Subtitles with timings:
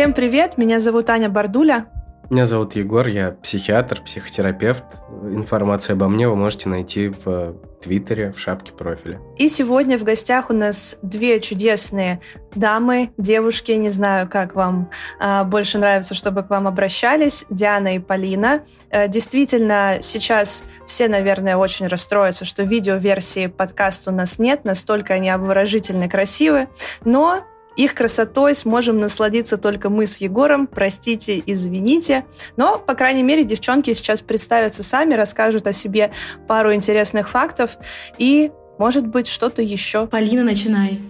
[0.00, 1.84] Всем привет, меня зовут Аня Бардуля.
[2.30, 4.82] Меня зовут Егор, я психиатр, психотерапевт.
[5.24, 9.20] Информацию обо мне вы можете найти в Твиттере, в шапке профиля.
[9.36, 12.22] И сегодня в гостях у нас две чудесные
[12.54, 14.90] дамы, девушки, не знаю, как вам
[15.20, 18.62] э, больше нравится, чтобы к вам обращались, Диана и Полина.
[18.88, 25.28] Э, действительно, сейчас все, наверное, очень расстроятся, что видеоверсии подкаста у нас нет, настолько они
[25.28, 26.68] обворожительно красивы,
[27.04, 27.44] но
[27.76, 30.66] их красотой сможем насладиться только мы с Егором.
[30.66, 32.24] Простите, извините.
[32.56, 36.12] Но, по крайней мере, девчонки сейчас представятся сами, расскажут о себе
[36.46, 37.76] пару интересных фактов
[38.18, 40.06] и, может быть, что-то еще.
[40.06, 41.00] Полина, начинай.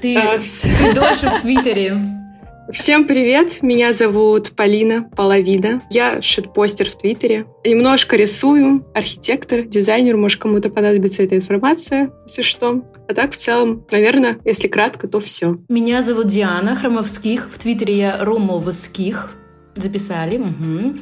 [0.00, 2.21] Ты, а, ты дольше в Твиттере.
[2.70, 5.82] Всем привет, меня зовут Полина Половина.
[5.90, 7.44] Я шитпостер в Твиттере.
[7.64, 12.84] Немножко рисую, архитектор, дизайнер, может кому-то понадобится эта информация, если что.
[13.08, 15.58] А так, в целом, наверное, если кратко, то все.
[15.68, 17.50] Меня зовут Диана Хромовских.
[17.52, 19.32] В Твиттере я Ромовских.
[19.74, 20.38] Записали.
[20.38, 20.98] Угу.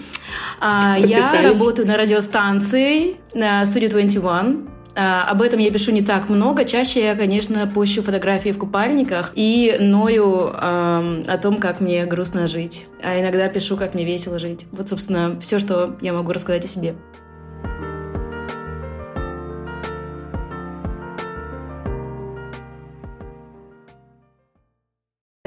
[0.61, 4.80] А, я работаю на радиостанции на Studio 21.
[4.97, 6.65] А, об этом я пишу не так много.
[6.65, 12.47] Чаще я, конечно, пощу фотографии в купальниках и ною э, о том, как мне грустно
[12.47, 12.87] жить.
[13.03, 14.67] А иногда пишу, как мне весело жить.
[14.73, 16.97] Вот, собственно, все, что я могу рассказать о себе.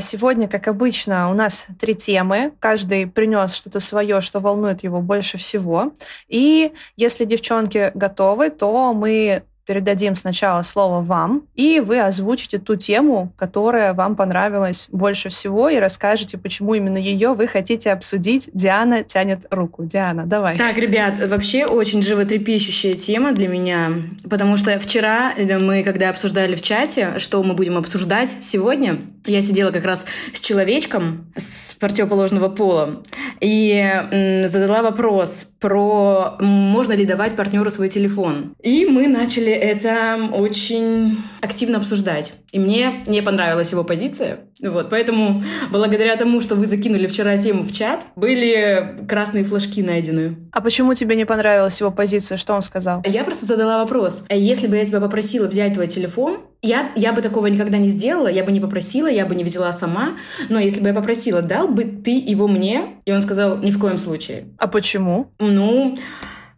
[0.03, 2.53] Сегодня, как обычно, у нас три темы.
[2.59, 5.93] Каждый принес что-то свое, что волнует его больше всего.
[6.27, 13.31] И если девчонки готовы, то мы передадим сначала слово вам, и вы озвучите ту тему,
[13.37, 18.49] которая вам понравилась больше всего, и расскажете, почему именно ее вы хотите обсудить.
[18.53, 19.83] Диана тянет руку.
[19.85, 20.57] Диана, давай.
[20.57, 23.91] Так, ребят, вообще очень животрепещущая тема для меня,
[24.29, 29.41] потому что вчера э, мы, когда обсуждали в чате, что мы будем обсуждать сегодня, я
[29.41, 33.01] сидела как раз с человечком с противоположного пола
[33.39, 38.55] и задала вопрос про можно ли давать партнеру свой телефон.
[38.61, 42.33] И мы начали это очень активно обсуждать.
[42.51, 44.41] И мне не понравилась его позиция.
[44.61, 50.37] Вот, поэтому благодаря тому, что вы закинули вчера тему в чат, были красные флажки найдены.
[50.51, 52.37] А почему тебе не понравилась его позиция?
[52.37, 53.03] Что он сказал?
[53.05, 54.23] Я просто задала вопрос.
[54.29, 57.89] А если бы я тебя попросила взять твой телефон, я, я бы такого никогда не
[57.89, 60.17] сделала, я бы не попросила, я бы не взяла сама.
[60.49, 63.01] Но если бы я попросила, дал бы ты его мне?
[63.05, 64.45] И он сказал, ни в коем случае.
[64.57, 65.31] А почему?
[65.39, 65.97] Ну,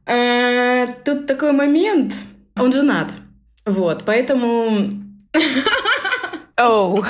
[0.05, 2.13] э, тут такой момент.
[2.57, 3.11] Он женат.
[3.65, 4.87] Вот, поэтому...
[6.57, 7.03] Оу.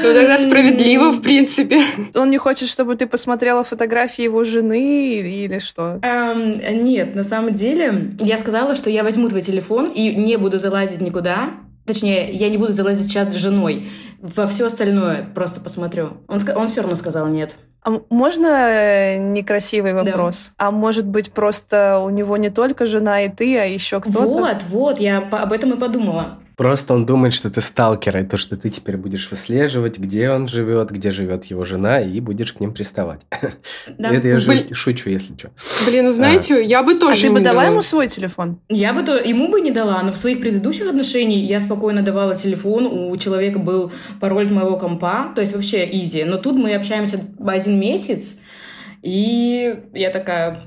[0.00, 1.82] Ну тогда справедливо, в принципе.
[2.14, 6.00] Он не хочет, чтобы ты посмотрела фотографии его жены или что?
[6.02, 10.58] Эм, нет, на самом деле я сказала, что я возьму твой телефон и не буду
[10.58, 11.50] залазить никуда.
[11.86, 13.88] Точнее, я не буду залазить в чат с женой.
[14.20, 16.18] Во все остальное просто посмотрю.
[16.26, 17.54] Он, он все равно сказал нет.
[17.84, 20.52] А можно э, некрасивый вопрос?
[20.58, 20.66] Да.
[20.66, 24.26] А может быть, просто у него не только жена и ты, а еще кто-то?
[24.26, 26.38] Вот, вот, я об этом и подумала.
[26.58, 30.48] Просто он думает, что ты сталкер, и то, что ты теперь будешь выслеживать, где он
[30.48, 33.20] живет, где живет его жена, и будешь к ним приставать.
[33.96, 34.12] Да.
[34.12, 34.74] Это я Блин.
[34.74, 35.50] шучу, если что.
[35.86, 36.58] Блин, ну знаете, а.
[36.58, 38.60] я бы тоже А ты бы дала ему свой телефон?
[38.68, 42.36] Я бы то ему бы не дала, но в своих предыдущих отношениях я спокойно давала
[42.36, 46.24] телефон, у человека был пароль моего компа, то есть вообще изи.
[46.24, 48.36] Но тут мы общаемся один месяц,
[49.02, 50.64] и я такая,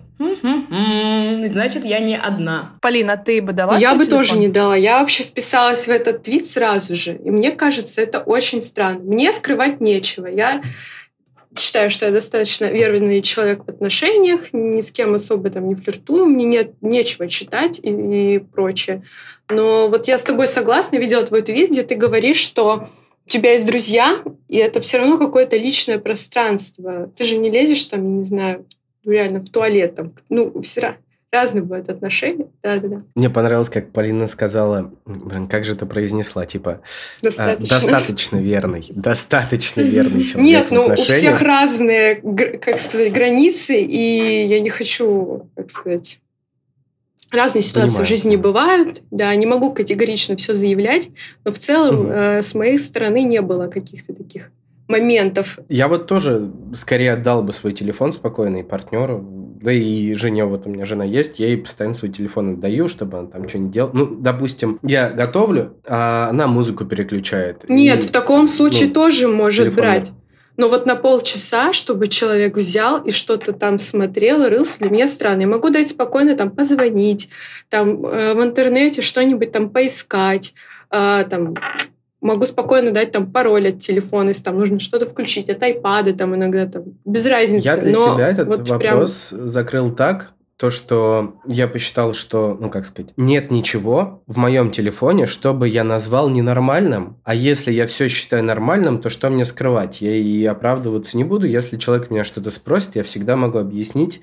[1.51, 2.77] Значит, я не одна.
[2.81, 4.19] Полина, ты бы дала Я бы телефон?
[4.19, 4.75] тоже не дала.
[4.75, 7.19] Я вообще вписалась в этот твит сразу же.
[7.23, 8.99] И мне кажется, это очень странно.
[8.99, 10.27] Мне скрывать нечего.
[10.27, 10.61] Я
[11.57, 16.25] считаю, что я достаточно верный человек в отношениях, ни с кем особо там не флиртую,
[16.25, 19.03] мне нет нечего читать и, и прочее.
[19.49, 22.89] Но вот я с тобой согласна, видела твой твит, где ты говоришь, что
[23.25, 27.11] у тебя есть друзья, и это все равно какое-то личное пространство.
[27.17, 28.65] Ты же не лезешь там, я не знаю,
[29.03, 30.97] ну, реально в туалет там, ну, все
[31.31, 32.47] разные бывают отношения.
[32.61, 33.03] Да, да, да.
[33.15, 36.81] Мне понравилось, как Полина сказала, блин, как же это произнесла, типа
[37.21, 40.45] достаточно, а, достаточно верный, достаточно верный человек.
[40.45, 46.19] Нет, ну у всех разные, как сказать, границы, и я не хочу, как сказать,
[47.31, 48.05] разные ситуации Понимаю.
[48.05, 49.03] в жизни бывают.
[49.09, 51.09] Да, не могу категорично все заявлять,
[51.45, 52.09] но в целом угу.
[52.09, 54.51] э, с моей стороны не было каких-то таких
[54.91, 55.59] моментов.
[55.69, 59.25] Я вот тоже скорее отдал бы свой телефон спокойно партнеру,
[59.61, 63.19] да и жене, вот у меня жена есть, я ей постоянно свой телефон отдаю, чтобы
[63.19, 63.91] она там что-нибудь делала.
[63.93, 67.69] Ну, допустим, я готовлю, а она музыку переключает.
[67.69, 70.11] Нет, и, в таком случае ну, тоже может брать.
[70.57, 75.41] Но вот на полчаса, чтобы человек взял и что-то там смотрел, рылся, для меня странно.
[75.41, 77.29] Я могу дать спокойно там позвонить,
[77.69, 80.53] там э, в интернете что-нибудь там поискать,
[80.91, 81.55] э, там
[82.21, 86.35] могу спокойно дать там пароль от телефона, если там нужно что-то включить, от айпада там
[86.35, 87.65] иногда там, без разницы.
[87.65, 89.47] Я для Но себя этот вот вопрос прям...
[89.47, 95.25] закрыл так, то, что я посчитал, что, ну как сказать, нет ничего в моем телефоне,
[95.25, 100.01] чтобы я назвал ненормальным, а если я все считаю нормальным, то что мне скрывать?
[100.01, 101.47] Я и оправдываться не буду.
[101.47, 104.21] Если человек меня что-то спросит, я всегда могу объяснить,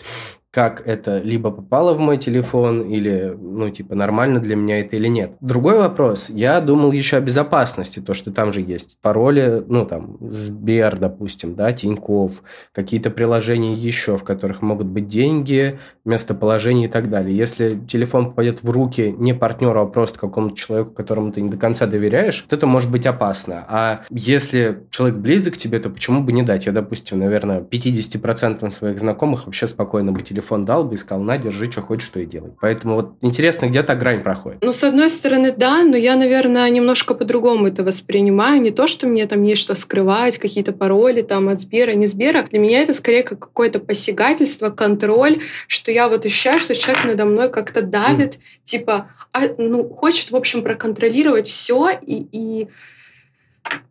[0.50, 5.08] как это либо попало в мой телефон, или, ну, типа, нормально для меня это или
[5.08, 5.32] нет.
[5.40, 6.30] Другой вопрос.
[6.30, 11.54] Я думал еще о безопасности, то, что там же есть пароли, ну, там, Сбер, допустим,
[11.54, 12.42] да, Тиньков,
[12.72, 17.36] какие-то приложения еще, в которых могут быть деньги, местоположение и так далее.
[17.36, 21.58] Если телефон попадет в руки не партнеру, а просто какому-то человеку, которому ты не до
[21.58, 23.66] конца доверяешь, то это может быть опасно.
[23.68, 26.64] А если человек близок к тебе, то почему бы не дать?
[26.64, 31.22] Я, допустим, наверное, 50% своих знакомых вообще спокойно бы телефон телефон дал бы и сказал,
[31.22, 32.52] на, держи, что хочешь, что и делай.
[32.60, 34.62] Поэтому вот интересно, где та грань проходит.
[34.62, 38.62] Ну, с одной стороны, да, но я, наверное, немножко по-другому это воспринимаю.
[38.62, 42.42] Не то, что мне там есть что скрывать, какие-то пароли там от Сбера, не Сбера.
[42.42, 47.24] Для меня это скорее как какое-то посягательство, контроль, что я вот ощущаю, что человек надо
[47.24, 48.40] мной как-то давит, mm.
[48.64, 52.68] типа, а, ну, хочет, в общем, проконтролировать все и, и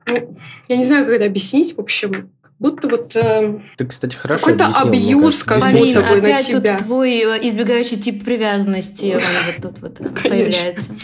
[0.07, 0.37] ну,
[0.69, 4.67] я не знаю, как это объяснить, в общем, будто вот э, Ты, кстати, хорошо какой-то
[4.67, 6.77] абьюз как будто бы на тебя.
[6.77, 10.29] Тут твой э, избегающий тип привязанности он вот тут вот Конечно.
[10.29, 10.95] появляется.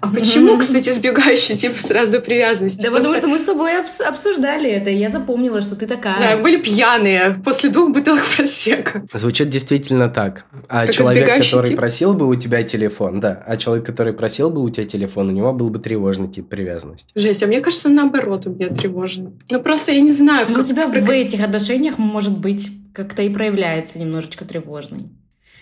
[0.00, 2.82] А почему, кстати, избегающий тип сразу привязанности?
[2.82, 3.08] Да Просто...
[3.08, 3.72] потому что мы с тобой
[4.06, 6.16] обсуждали это, и я запомнила, что ты такая.
[6.16, 9.02] Да, были пьяные после двух бутылок просека.
[9.12, 10.44] Звучит действительно так.
[10.68, 11.76] А как человек, который тип?
[11.76, 15.32] просил бы у тебя телефон, да, а человек, который просил бы у тебя телефон, у
[15.32, 17.08] него был бы тревожный тип привязанности.
[17.14, 19.32] Жесть, а мне кажется, наоборот, у меня тревожный.
[19.50, 20.46] Ну просто я не знаю.
[20.48, 25.08] Ну, у тебя в этих отношениях может быть как-то и проявляется немножечко тревожный.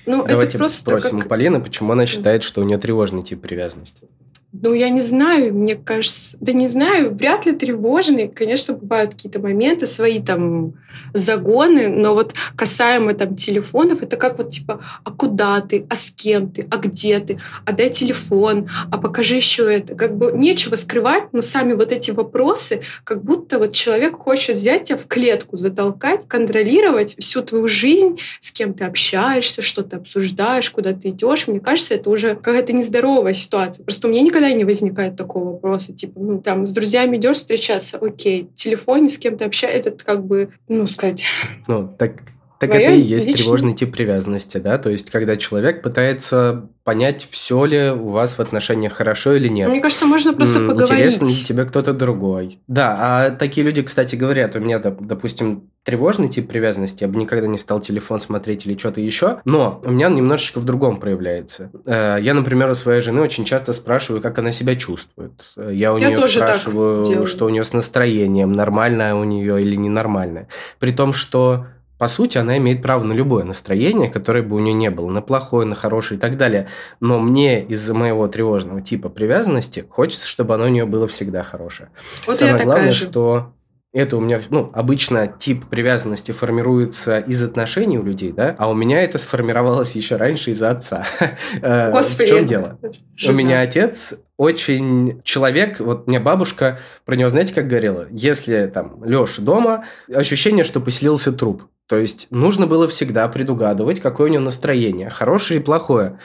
[0.06, 1.26] Ну, Давайте это просто спросим как...
[1.26, 4.08] у Полины, почему она считает, что у нее тревожный тип привязанности.
[4.50, 8.28] Ну, я не знаю, мне кажется, да не знаю, вряд ли тревожный.
[8.28, 10.72] Конечно, бывают какие-то моменты, свои там
[11.12, 16.10] загоны, но вот касаемо там телефонов, это как вот типа, а куда ты, а с
[16.10, 19.94] кем ты, а где ты, а дай телефон, а покажи еще это.
[19.94, 24.84] Как бы нечего скрывать, но сами вот эти вопросы, как будто вот человек хочет взять
[24.84, 30.70] тебя в клетку, затолкать, контролировать всю твою жизнь, с кем ты общаешься, что ты обсуждаешь,
[30.70, 31.48] куда ты идешь.
[31.48, 33.84] Мне кажется, это уже какая-то нездоровая ситуация.
[33.84, 37.36] Просто у меня никогда никогда не возникает такого вопроса, типа, ну, там, с друзьями идешь
[37.36, 41.26] встречаться, окей, в телефоне с кем-то общаешься, это как бы, ну, сказать...
[41.66, 42.22] Ну, так
[42.58, 43.44] так Твоя это и есть личная...
[43.44, 44.78] тревожный тип привязанности, да?
[44.78, 49.68] То есть, когда человек пытается понять, все ли у вас в отношениях хорошо или нет.
[49.68, 50.90] Мне кажется, можно просто М- поговорить.
[50.90, 52.58] Интересно ли тебе кто-то другой.
[52.66, 57.46] Да, а такие люди, кстати, говорят, у меня, допустим, тревожный тип привязанности, я бы никогда
[57.46, 61.70] не стал телефон смотреть или что-то еще, но у меня немножечко в другом проявляется.
[61.86, 65.32] Э, я, например, у своей жены очень часто спрашиваю, как она себя чувствует.
[65.56, 69.76] Э, я у я нее спрашиваю, что у нее с настроением, нормальное у нее или
[69.76, 70.48] ненормальное.
[70.78, 71.66] При том, что
[71.98, 75.20] по сути, она имеет право на любое настроение, которое бы у нее не было, на
[75.20, 76.68] плохое, на хорошее и так далее.
[77.00, 81.90] Но мне из-за моего тревожного типа привязанности хочется, чтобы оно у нее было всегда хорошее.
[82.26, 83.06] Вот Самое главное, же.
[83.06, 83.52] что
[83.92, 88.74] это у меня, ну, обычно тип привязанности формируется из отношений у людей, да, а у
[88.74, 91.04] меня это сформировалось еще раньше из-за отца.
[91.62, 92.26] Э, Господи.
[92.26, 92.78] В чем дело?
[93.26, 98.06] У меня отец очень человек, вот мне бабушка про него, знаете, как говорила?
[98.10, 101.64] Если там Леша дома, ощущение, что поселился труп.
[101.88, 106.18] То есть нужно было всегда предугадывать, какое у него настроение, хорошее и плохое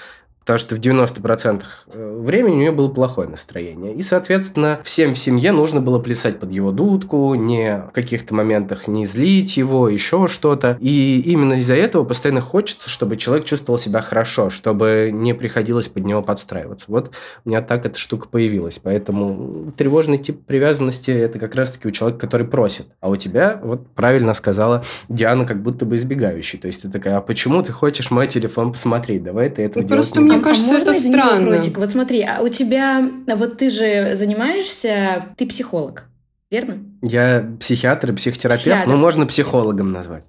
[0.43, 3.95] потому что в 90% э, времени у нее было плохое настроение.
[3.95, 8.87] И, соответственно, всем в семье нужно было плясать под его дудку, не в каких-то моментах
[8.87, 10.77] не злить его, еще что-то.
[10.81, 16.03] И именно из-за этого постоянно хочется, чтобы человек чувствовал себя хорошо, чтобы не приходилось под
[16.03, 16.85] него подстраиваться.
[16.89, 17.11] Вот
[17.45, 18.79] у меня так эта штука появилась.
[18.83, 22.87] Поэтому тревожный тип привязанности– это как раз-таки у человека, который просит.
[22.99, 26.59] А у тебя, вот правильно сказала Диана, как будто бы избегающий.
[26.59, 29.23] То есть ты такая, а почему ты хочешь мой телефон посмотреть?
[29.23, 31.49] Давай ты этого ну, делать не мне а, кажется, а это странно.
[31.49, 31.77] Вопросик?
[31.77, 36.09] Вот смотри, а у тебя, вот ты же занимаешься, ты психолог,
[36.51, 36.79] верно?
[37.01, 38.89] Я психиатр и психотерапевт, Психиатр.
[38.89, 40.25] но можно психологом назвать.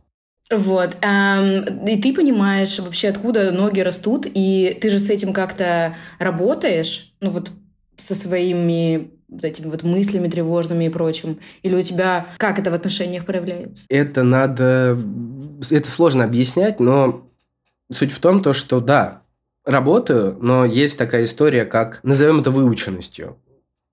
[0.51, 0.97] Вот.
[0.97, 7.31] И ты понимаешь вообще, откуда ноги растут, и ты же с этим как-то работаешь, ну
[7.31, 7.51] вот
[7.97, 11.39] со своими вот этими вот мыслями тревожными и прочим?
[11.63, 13.85] Или у тебя как это в отношениях проявляется?
[13.89, 14.99] Это надо...
[15.71, 17.29] Это сложно объяснять, но
[17.91, 19.23] суть в том, то, что да,
[19.65, 23.39] работаю, но есть такая история, как, назовем это выученностью.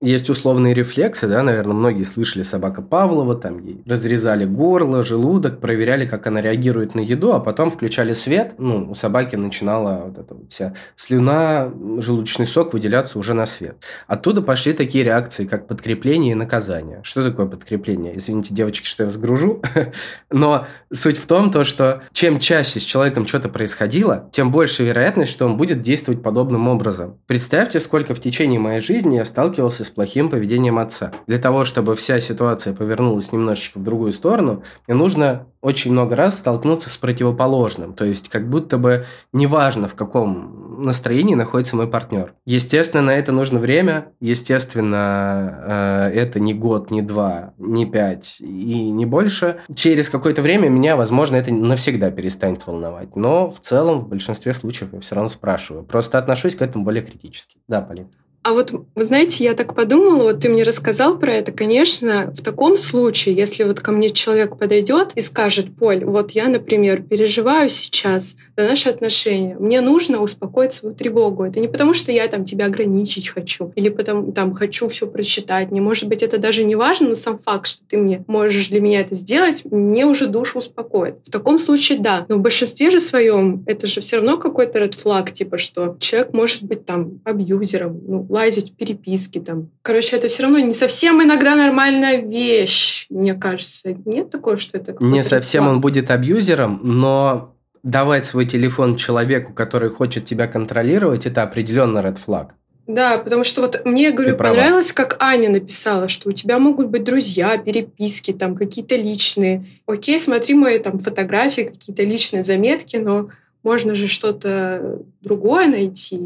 [0.02, 6.06] Есть условные рефлексы, да, наверное, многие слышали собака Павлова, там ей разрезали горло, желудок, проверяли,
[6.06, 10.34] как она реагирует на еду, а потом включали свет, ну, у собаки начинала вот эта
[10.34, 13.76] вот вся слюна, желудочный сок выделяться уже на свет.
[14.08, 17.00] Оттуда пошли такие реакции, как подкрепление и наказание.
[17.04, 18.18] Что такое подкрепление?
[18.18, 19.62] Извините, девочки, что я вас гружу,
[20.32, 25.30] но суть в том, то, что чем чаще с человеком что-то происходило, тем больше вероятность,
[25.30, 27.18] что он будет действовать подобным образом.
[27.28, 31.12] Представьте, сколько в течение моей жизни я сталкивался с плохим поведением отца.
[31.26, 36.38] Для того, чтобы вся ситуация повернулась немножечко в другую сторону, мне нужно очень много раз
[36.38, 37.94] столкнуться с противоположным.
[37.94, 42.34] То есть, как будто бы неважно, в каком настроении находится мой партнер.
[42.44, 44.08] Естественно, на это нужно время.
[44.20, 49.60] Естественно, э, это не год, не два, не пять и не больше.
[49.74, 53.14] Через какое-то время меня, возможно, это навсегда перестанет волновать.
[53.14, 55.84] Но в целом, в большинстве случаев я все равно спрашиваю.
[55.84, 57.58] Просто отношусь к этому более критически.
[57.68, 58.08] Да, Полин.
[58.44, 62.42] А вот, вы знаете, я так подумала, вот ты мне рассказал про это, конечно, в
[62.42, 67.70] таком случае, если вот ко мне человек подойдет и скажет, Поль, вот я, например, переживаю
[67.70, 71.44] сейчас за наши отношения, мне нужно успокоить свою тревогу.
[71.44, 75.70] Это не потому, что я там тебя ограничить хочу или потому там хочу все прочитать.
[75.70, 78.80] Не может быть, это даже не важно, но сам факт, что ты мне можешь для
[78.80, 81.16] меня это сделать, мне уже душу успокоит.
[81.24, 82.26] В таком случае да.
[82.28, 86.32] Но в большинстве же своем это же все равно какой-то red flag, типа, что человек
[86.32, 89.70] может быть там абьюзером, ну, лазить в переписки там.
[89.82, 93.94] Короче, это все равно не совсем иногда нормальная вещь, мне кажется.
[94.04, 97.51] Нет такого, что это Не совсем он будет абьюзером, но
[97.82, 102.50] давать свой телефон человеку, который хочет тебя контролировать, это определенно red flag.
[102.86, 107.04] Да, потому что вот мне, говорю, понравилось, как Аня написала, что у тебя могут быть
[107.04, 109.64] друзья, переписки, там какие-то личные.
[109.86, 113.28] Окей, смотри мои там фотографии, какие-то личные заметки, но
[113.62, 116.18] можно же что-то другое найти.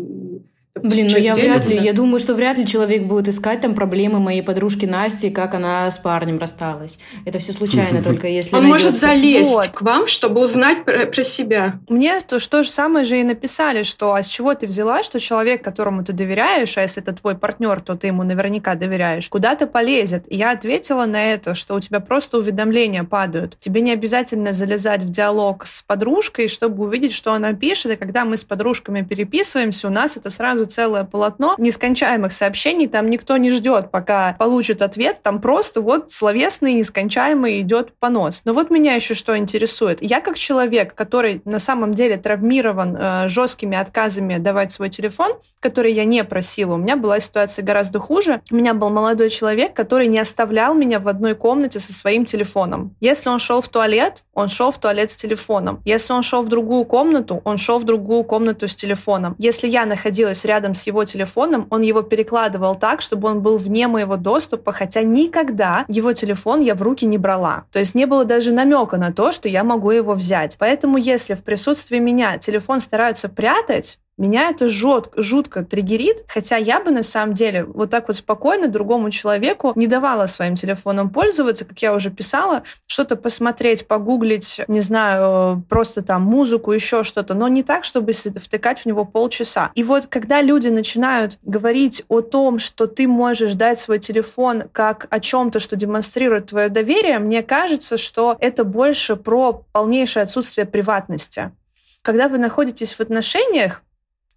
[0.83, 4.21] Блин, ну я вряд ли, я думаю, что вряд ли человек будет искать там проблемы
[4.21, 6.99] моей подружки Насти, как она с парнем рассталась.
[7.25, 8.87] Это все случайно, только если Он найдется...
[8.87, 9.69] может залезть вот.
[9.69, 11.79] к вам, чтобы узнать про, про себя.
[11.89, 15.19] Мне то, что же самое же и написали, что а с чего ты взяла, что
[15.19, 19.67] человек, которому ты доверяешь, а если это твой партнер, то ты ему наверняка доверяешь, куда-то
[19.67, 20.25] полезет.
[20.29, 23.59] И я ответила на это, что у тебя просто уведомления падают.
[23.59, 28.25] Тебе не обязательно залезать в диалог с подружкой, чтобы увидеть, что она пишет, и когда
[28.25, 33.51] мы с подружками переписываемся, у нас это сразу целое полотно нескончаемых сообщений, там никто не
[33.51, 38.43] ждет, пока получит ответ, там просто вот словесный, нескончаемый идет понос.
[38.45, 40.03] Но вот меня еще что интересует.
[40.03, 45.93] Я как человек, который на самом деле травмирован э, жесткими отказами давать свой телефон, который
[45.93, 48.43] я не просила, у меня была ситуация гораздо хуже.
[48.51, 52.95] У меня был молодой человек, который не оставлял меня в одной комнате со своим телефоном.
[53.01, 55.81] Если он шел в туалет, он шел в туалет с телефоном.
[55.85, 59.35] Если он шел в другую комнату, он шел в другую комнату с телефоном.
[59.39, 63.59] Если я находилась рядом рядом с его телефоном, он его перекладывал так, чтобы он был
[63.59, 67.65] вне моего доступа, хотя никогда его телефон я в руки не брала.
[67.73, 70.57] То есть не было даже намека на то, что я могу его взять.
[70.59, 76.81] Поэтому если в присутствии меня телефон стараются прятать, меня это жут, жутко триггерит, хотя я
[76.81, 81.65] бы на самом деле вот так вот спокойно другому человеку не давала своим телефоном пользоваться,
[81.65, 87.49] как я уже писала, что-то посмотреть, погуглить, не знаю, просто там музыку, еще что-то, но
[87.49, 89.71] не так, чтобы втыкать в него полчаса.
[89.75, 95.07] И вот когда люди начинают говорить о том, что ты можешь дать свой телефон как
[95.11, 101.53] о чем-то, что демонстрирует твое доверие, мне кажется, что это больше про полнейшее отсутствие приватности.
[102.03, 103.83] Когда вы находитесь в отношениях,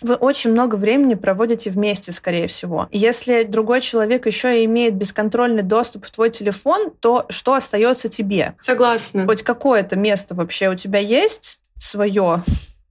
[0.01, 2.87] вы очень много времени проводите вместе, скорее всего.
[2.91, 8.55] если другой человек еще и имеет бесконтрольный доступ в твой телефон, то что остается тебе?
[8.59, 9.25] Согласна.
[9.25, 12.43] Хоть какое-то место вообще у тебя есть свое,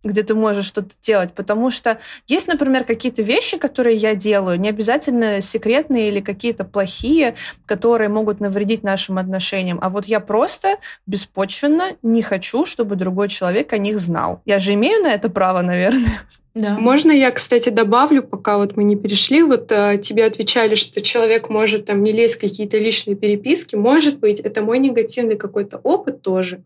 [0.05, 4.69] где ты можешь что-то делать, потому что есть, например, какие-то вещи, которые я делаю, не
[4.69, 7.35] обязательно секретные или какие-то плохие,
[7.67, 10.77] которые могут навредить нашим отношениям, а вот я просто
[11.07, 14.41] беспочвенно не хочу, чтобы другой человек о них знал.
[14.45, 16.21] Я же имею на это право, наверное.
[16.55, 16.77] Да.
[16.77, 21.51] Можно я, кстати, добавлю, пока вот мы не перешли, вот э, тебе отвечали, что человек
[21.51, 23.77] может там не лезть в какие-то личные переписки.
[23.77, 26.65] Может быть, это мой негативный какой-то опыт тоже.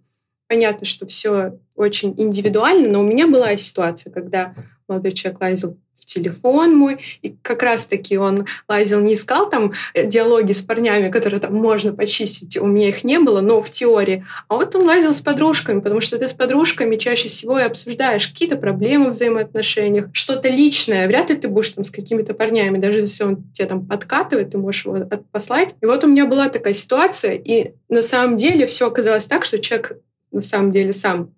[0.53, 4.55] Понятно, что все очень индивидуально, но у меня была ситуация, когда
[4.87, 10.07] молодой человек лазил в телефон мой, и как раз-таки он лазил, не искал там э,
[10.07, 14.27] диалоги с парнями, которые там можно почистить, у меня их не было, но в теории,
[14.49, 18.29] а вот он лазил с подружками, потому что ты с подружками чаще всего и обсуждаешь
[18.29, 23.01] какие-то проблемы в взаимоотношениях, что-то личное, вряд ли ты будешь там с какими-то парнями, даже
[23.01, 25.71] если он тебе там подкатывает, ты можешь его послать.
[25.81, 29.59] И вот у меня была такая ситуация, и на самом деле все оказалось так, что
[29.59, 29.97] человек
[30.33, 31.35] на самом деле сам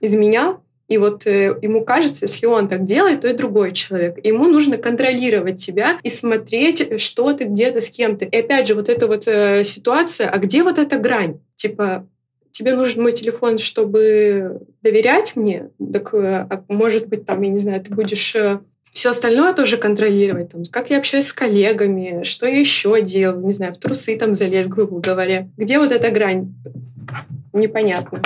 [0.00, 4.24] изменял, И вот э, ему кажется, если он так делает, то и другой человек.
[4.24, 8.24] Ему нужно контролировать тебя и смотреть, что ты где-то с кем-то.
[8.24, 11.40] И опять же, вот эта вот э, ситуация, а где вот эта грань?
[11.56, 12.06] Типа,
[12.52, 17.58] тебе нужен мой телефон, чтобы доверять мне, так, э, а может быть, там, я не
[17.58, 22.46] знаю, ты будешь э, все остальное тоже контролировать, там, как я общаюсь с коллегами, что
[22.46, 25.48] я еще делаю, не знаю, в трусы там залезть, грубо говоря.
[25.56, 26.54] Где вот эта грань?
[27.58, 28.22] Непонятно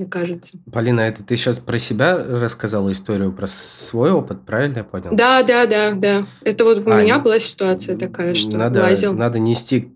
[0.00, 0.58] мне кажется.
[0.72, 5.10] Полина, это ты сейчас про себя рассказала историю, про свой опыт, правильно я понял?
[5.12, 6.26] Да, да, да, да.
[6.42, 9.12] Это вот у а, меня была ситуация такая, что надо, лазил.
[9.12, 9.94] Надо нести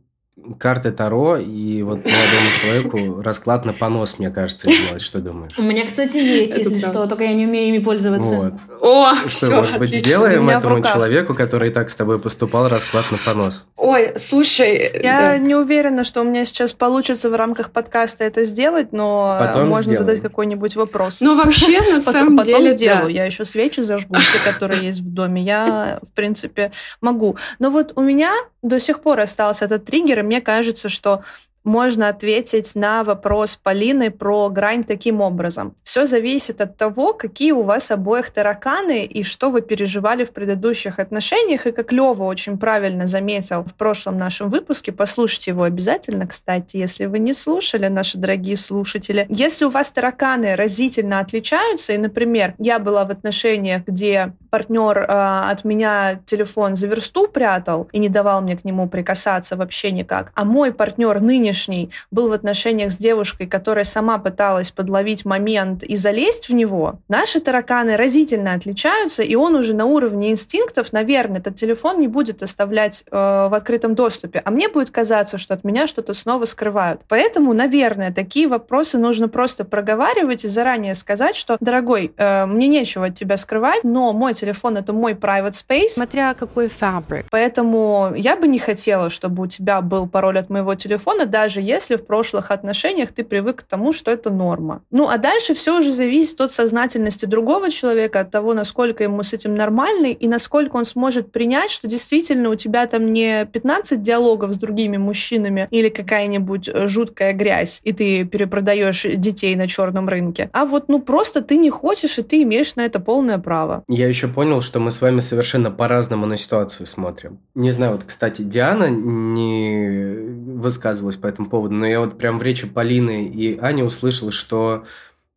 [0.58, 5.02] карты Таро и вот молодому человеку расклад на понос, мне кажется, сделать.
[5.02, 5.56] Что думаешь?
[5.58, 8.34] У меня, кстати, есть, если что, только я не умею ими пользоваться.
[8.34, 8.52] Вот.
[8.80, 13.18] О, что, все, может быть, сделаем этому человеку, который так с тобой поступал, расклад на
[13.18, 13.66] понос?
[13.76, 14.90] Ой, слушай...
[15.02, 15.38] Я да.
[15.38, 19.94] не уверена, что у меня сейчас получится в рамках подкаста это сделать, но Потом можно
[19.94, 20.06] сделаем.
[20.06, 21.20] задать какой-нибудь вопрос.
[21.20, 23.08] Ну, вообще, на самом потом, деле, Потом сделаю.
[23.08, 25.42] Я еще свечи зажгу, все, которые есть в доме.
[25.42, 27.36] Я, в принципе, могу.
[27.58, 28.32] Но вот у меня
[28.64, 31.22] до сих пор остался этот триггер, и мне кажется, что
[31.64, 35.74] можно ответить на вопрос Полины про грань таким образом.
[35.82, 40.98] Все зависит от того, какие у вас обоих тараканы и что вы переживали в предыдущих
[40.98, 41.66] отношениях.
[41.66, 47.06] И как Лева очень правильно заметил в прошлом нашем выпуске, послушайте его обязательно, кстати, если
[47.06, 49.26] вы не слушали, наши дорогие слушатели.
[49.30, 55.04] Если у вас тараканы разительно отличаются, и, например, я была в отношениях, где партнер э,
[55.08, 60.30] от меня телефон за версту прятал и не давал мне к нему прикасаться вообще никак,
[60.36, 65.96] а мой партнер нынешний был в отношениях с девушкой, которая сама пыталась подловить момент и
[65.96, 71.56] залезть в него, наши тараканы разительно отличаются, и он уже на уровне инстинктов, наверное, этот
[71.56, 75.88] телефон не будет оставлять э, в открытом доступе, а мне будет казаться, что от меня
[75.88, 77.00] что-то снова скрывают.
[77.08, 83.06] Поэтому, наверное, такие вопросы нужно просто проговаривать и заранее сказать, что, дорогой, э, мне нечего
[83.06, 85.90] от тебя скрывать, но мой телефон— это мой private space.
[85.90, 87.26] Смотря какой фабрик.
[87.30, 91.60] Поэтому я бы не хотела, чтобы у тебя был пароль от моего телефона, да, даже
[91.60, 94.80] если в прошлых отношениях ты привык к тому, что это норма.
[94.90, 99.34] Ну, а дальше все уже зависит от сознательности другого человека, от того, насколько ему с
[99.34, 104.54] этим нормально и насколько он сможет принять, что действительно у тебя там не 15 диалогов
[104.54, 110.48] с другими мужчинами или какая-нибудь э, жуткая грязь, и ты перепродаешь детей на черном рынке,
[110.54, 113.84] а вот ну просто ты не хочешь, и ты имеешь на это полное право.
[113.88, 117.40] Я еще понял, что мы с вами совершенно по-разному на ситуацию смотрим.
[117.54, 120.16] Не знаю, вот, кстати, Диана не
[120.60, 124.84] высказывалась по этому поводу, но я вот прям в речи Полины и Ани услышал, что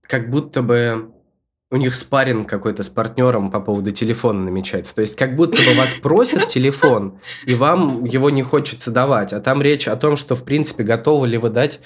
[0.02, 1.12] как будто бы
[1.70, 4.96] у них спарринг какой-то с партнером по поводу телефона намечается.
[4.96, 9.34] То есть как будто бы вас просят телефон, и вам его не хочется давать.
[9.34, 11.82] А там речь о том, что в принципе готовы ли вы дать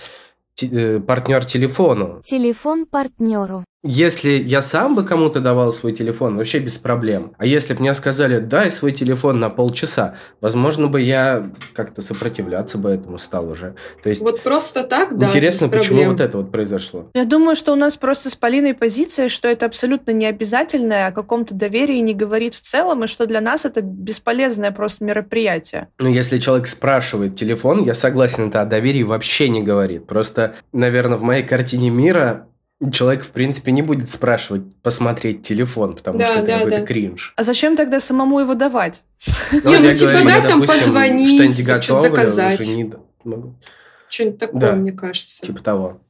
[0.62, 2.21] э, партнер телефону.
[2.24, 3.65] Телефон партнеру.
[3.83, 7.33] Если я сам бы кому-то давал свой телефон, вообще без проблем.
[7.39, 12.77] А если бы мне сказали, дай свой телефон на полчаса, возможно бы я как-то сопротивляться
[12.77, 13.73] бы этому стал уже.
[14.03, 15.25] То есть вот просто так, да.
[15.25, 17.09] Интересно, почему вот это вот произошло?
[17.15, 21.11] Я думаю, что у нас просто с Полиной позиция, что это абсолютно не обязательное, о
[21.11, 25.87] каком-то доверии не говорит в целом, и что для нас это бесполезное просто мероприятие.
[25.97, 30.05] Ну, если человек спрашивает телефон, я согласен, это о доверии вообще не говорит.
[30.05, 32.47] Просто, наверное, в моей картине мира
[32.91, 36.85] человек, в принципе, не будет спрашивать посмотреть телефон, потому да, что это да, какой-то да.
[36.85, 37.33] кринж.
[37.37, 39.03] А зачем тогда самому его давать?
[39.51, 42.63] Ну, не, ну типа, да, там позвонить, что-то заказать.
[42.63, 45.45] Что-нибудь такое, мне кажется.
[45.45, 46.01] Типа того.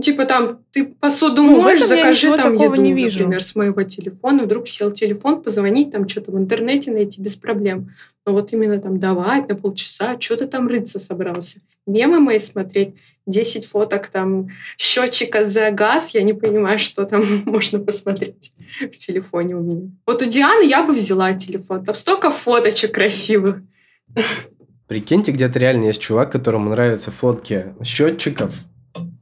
[0.00, 3.20] Типа там, ты посуду ну, моешь, закажи там еду, не вижу.
[3.20, 4.44] например, с моего телефона.
[4.44, 7.92] Вдруг сел телефон, позвонить, там что-то в интернете найти без проблем.
[8.24, 11.60] Но вот именно там давать на полчаса, что ты там рыться собрался?
[11.86, 12.94] Мемы мои смотреть,
[13.28, 19.56] 10 фоток там счетчика за газ, я не понимаю, что там можно посмотреть в телефоне
[19.56, 19.90] у меня.
[20.06, 23.60] Вот у Дианы я бы взяла телефон, там столько фоточек красивых.
[24.86, 28.54] Прикиньте, где-то реально есть чувак, которому нравятся фотки счетчиков,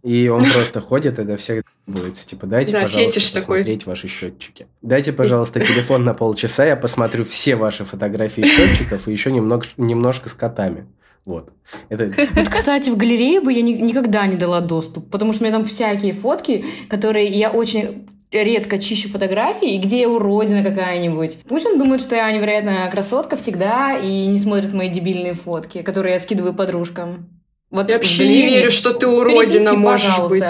[0.02, 2.14] и он просто ходит и до всех будет.
[2.14, 3.92] Типа, дайте, да, пожалуйста, посмотреть такой.
[3.92, 4.68] ваши счетчики.
[4.82, 10.28] Дайте, пожалуйста, телефон на полчаса, я посмотрю все ваши фотографии счетчиков и еще немного, немножко
[10.28, 10.86] с котами.
[11.26, 11.50] Вот.
[11.88, 12.10] Это...
[12.34, 15.56] Вот, кстати, в галерею бы я ни, никогда не дала доступ, потому что у меня
[15.56, 21.38] там всякие фотки, которые я очень редко чищу фотографии, и где я уродина какая-нибудь.
[21.48, 26.14] Пусть он думает, что я невероятная красотка всегда и не смотрит мои дебильные фотки, которые
[26.14, 27.28] я скидываю подружкам.
[27.70, 30.46] Вот я вообще не верю, что ты уродина можешь быть.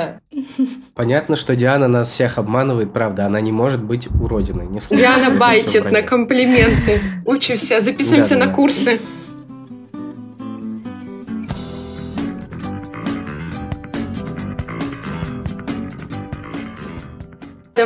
[0.95, 4.67] Понятно, что Диана нас всех обманывает, правда, она не может быть уродиной.
[4.67, 7.01] Не Диана байтит на комплименты.
[7.25, 8.53] Учимся, записываемся да, на да.
[8.53, 9.01] курсы.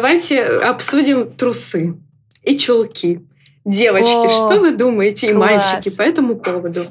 [0.01, 1.95] Давайте обсудим трусы
[2.43, 3.21] и чулки.
[3.67, 5.73] Девочки, О, что вы думаете, и класс.
[5.73, 6.87] мальчики, по этому поводу?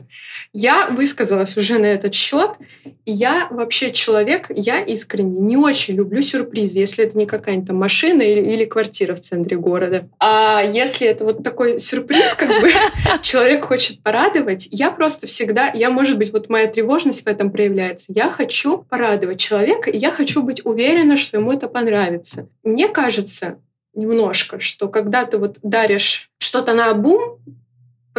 [0.53, 2.51] Я высказалась уже на этот счет,
[3.05, 8.53] я вообще человек, я искренне не очень люблю сюрпризы, если это не там машина или,
[8.53, 10.09] или квартира в центре города.
[10.19, 12.71] А если это вот такой сюрприз, как бы
[13.21, 18.12] человек хочет порадовать, я просто всегда, я, может быть, вот моя тревожность в этом проявляется.
[18.13, 22.49] Я хочу порадовать человека, и я хочу быть уверена, что ему это понравится.
[22.63, 23.59] Мне кажется,
[23.93, 27.39] немножко, что когда ты вот даришь что-то на обум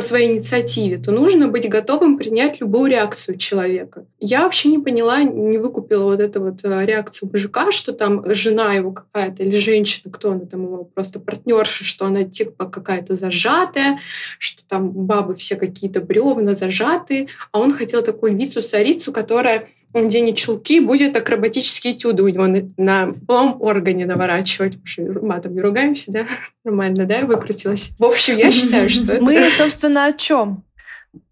[0.00, 4.06] по своей инициативе, то нужно быть готовым принять любую реакцию человека.
[4.18, 8.72] Я вообще не поняла, не выкупила вот эту вот э, реакцию мужика, что там жена
[8.72, 13.98] его какая-то или женщина, кто она там его, просто партнерша, что она типа какая-то зажатая,
[14.38, 20.80] что там бабы все какие-то бревна зажатые, а он хотел такую львицу-царицу, которая где чулки,
[20.80, 24.78] будет акробатические этюды у него на, на полом органе наворачивать.
[24.98, 26.26] Матом не ругаемся, да?
[26.64, 27.20] Нормально, да?
[27.20, 27.94] Выкрутилась.
[27.98, 29.18] В общем, я считаю, что.
[29.20, 30.64] Мы, собственно, о чем?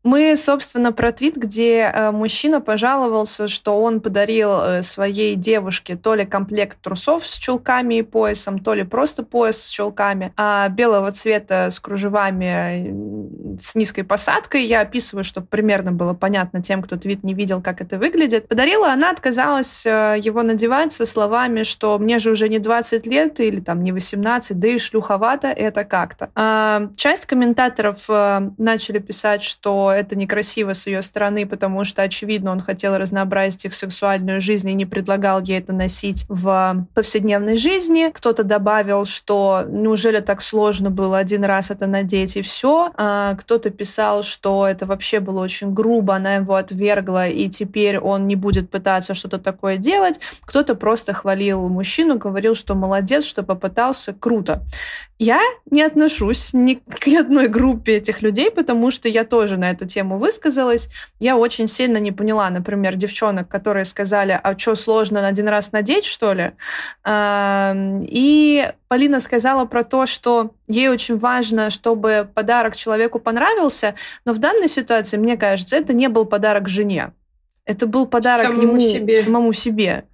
[0.09, 6.15] Мы, собственно, про твит, где э, мужчина пожаловался, что он подарил э, своей девушке то
[6.15, 11.13] ли комплект трусов с чулками и поясом, то ли просто пояс с чулками, а белого
[11.13, 14.65] цвета с кружевами с низкой посадкой.
[14.65, 18.49] Я описываю, чтобы примерно было понятно тем, кто твит не видел, как это выглядит.
[18.49, 23.41] Подарила, она отказалась э, его надевать со словами, что мне же уже не 20 лет
[23.41, 26.31] или там не 18, да и шлюховато это как-то.
[26.35, 28.09] А, часть комментаторов
[28.57, 33.75] начали писать, что это некрасиво с ее стороны, потому что, очевидно, он хотел разнообразить их
[33.75, 38.11] сексуальную жизнь и не предлагал ей это носить в повседневной жизни.
[38.13, 42.91] Кто-то добавил, что неужели так сложно было один раз это надеть и все.
[42.97, 48.27] А, кто-то писал, что это вообще было очень грубо, она его отвергла, и теперь он
[48.27, 50.21] не будет пытаться что-то такое делать.
[50.43, 54.63] Кто-то просто хвалил мужчину, говорил, что молодец, что попытался, круто.
[55.19, 59.87] Я не отношусь ни к одной группе этих людей, потому что я тоже на эту
[59.87, 60.89] тему высказалась.
[61.21, 65.73] Я очень сильно не поняла, например, девчонок, которые сказали, а что, сложно на один раз
[65.73, 66.53] надеть, что ли?
[68.09, 74.39] И Полина сказала про то, что ей очень важно, чтобы подарок человеку понравился, но в
[74.39, 77.13] данной ситуации, мне кажется, это не был подарок жене.
[77.65, 79.19] Это был подарок Самому ему, себе.
[79.19, 80.05] самому себе.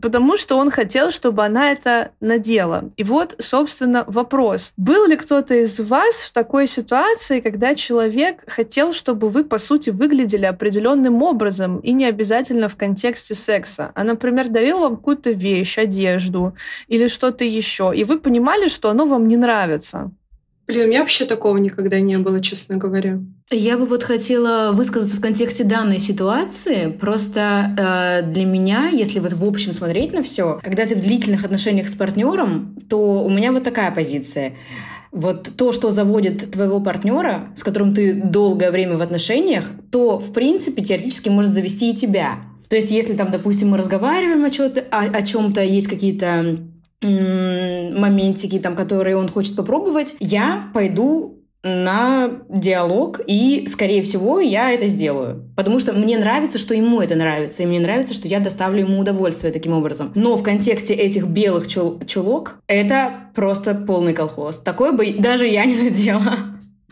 [0.00, 2.90] Потому что он хотел, чтобы она это надела.
[2.96, 4.72] И вот, собственно, вопрос.
[4.76, 9.90] Был ли кто-то из вас в такой ситуации, когда человек хотел, чтобы вы, по сути,
[9.90, 13.92] выглядели определенным образом, и не обязательно в контексте секса?
[13.94, 16.56] А, например, дарил вам какую-то вещь, одежду
[16.88, 20.10] или что-то еще, и вы понимали, что оно вам не нравится?
[20.66, 23.20] Блин, у меня вообще такого никогда не было, честно говоря.
[23.50, 26.86] Я бы вот хотела высказаться в контексте данной ситуации.
[26.86, 31.44] Просто э, для меня, если вот в общем смотреть на все, когда ты в длительных
[31.44, 34.54] отношениях с партнером, то у меня вот такая позиция.
[35.10, 40.32] Вот то, что заводит твоего партнера, с которым ты долгое время в отношениях, то, в
[40.32, 42.36] принципе, теоретически может завести и тебя.
[42.70, 46.56] То есть, если там, допустим, мы разговариваем о, о, о чем-то, есть какие-то
[47.02, 54.88] моментики, там, которые он хочет попробовать, я пойду на диалог, и, скорее всего, я это
[54.88, 55.48] сделаю.
[55.56, 58.98] Потому что мне нравится, что ему это нравится, и мне нравится, что я доставлю ему
[58.98, 60.10] удовольствие таким образом.
[60.16, 64.58] Но в контексте этих белых чул- чулок это просто полный колхоз.
[64.58, 66.34] Такой бы даже я не надела.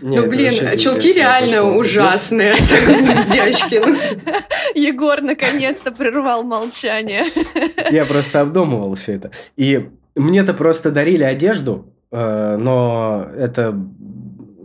[0.00, 1.76] Не, ну, блин, чулки реально что?
[1.76, 2.54] ужасные,
[3.32, 3.82] девочки.
[4.78, 7.24] Егор наконец-то прервал молчание.
[7.90, 9.30] Я просто обдумывал все это.
[9.56, 13.76] И мне-то просто дарили одежду, э, но это...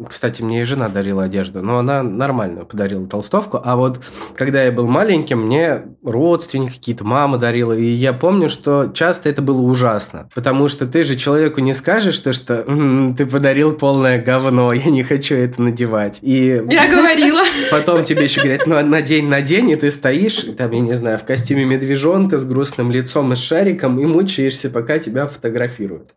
[0.10, 3.62] Кстати, мне и жена дарила одежду, но она нормальную подарила толстовку.
[3.63, 4.01] А вот
[4.36, 7.71] когда я был маленьким, мне родственники какие-то, мама дарила.
[7.71, 10.27] И я помню, что часто это было ужасно.
[10.36, 14.91] Потому что ты же человеку не скажешь, то, что «М, ты подарил полное говно, я
[14.91, 16.19] не хочу это надевать.
[16.21, 17.41] И Я говорила.
[17.80, 21.24] Потом тебе еще говорят, ну, надень, надень, и ты стоишь, там, я не знаю, в
[21.24, 26.12] костюме медвежонка с грустным лицом и с шариком, и мучаешься, пока тебя фотографируют.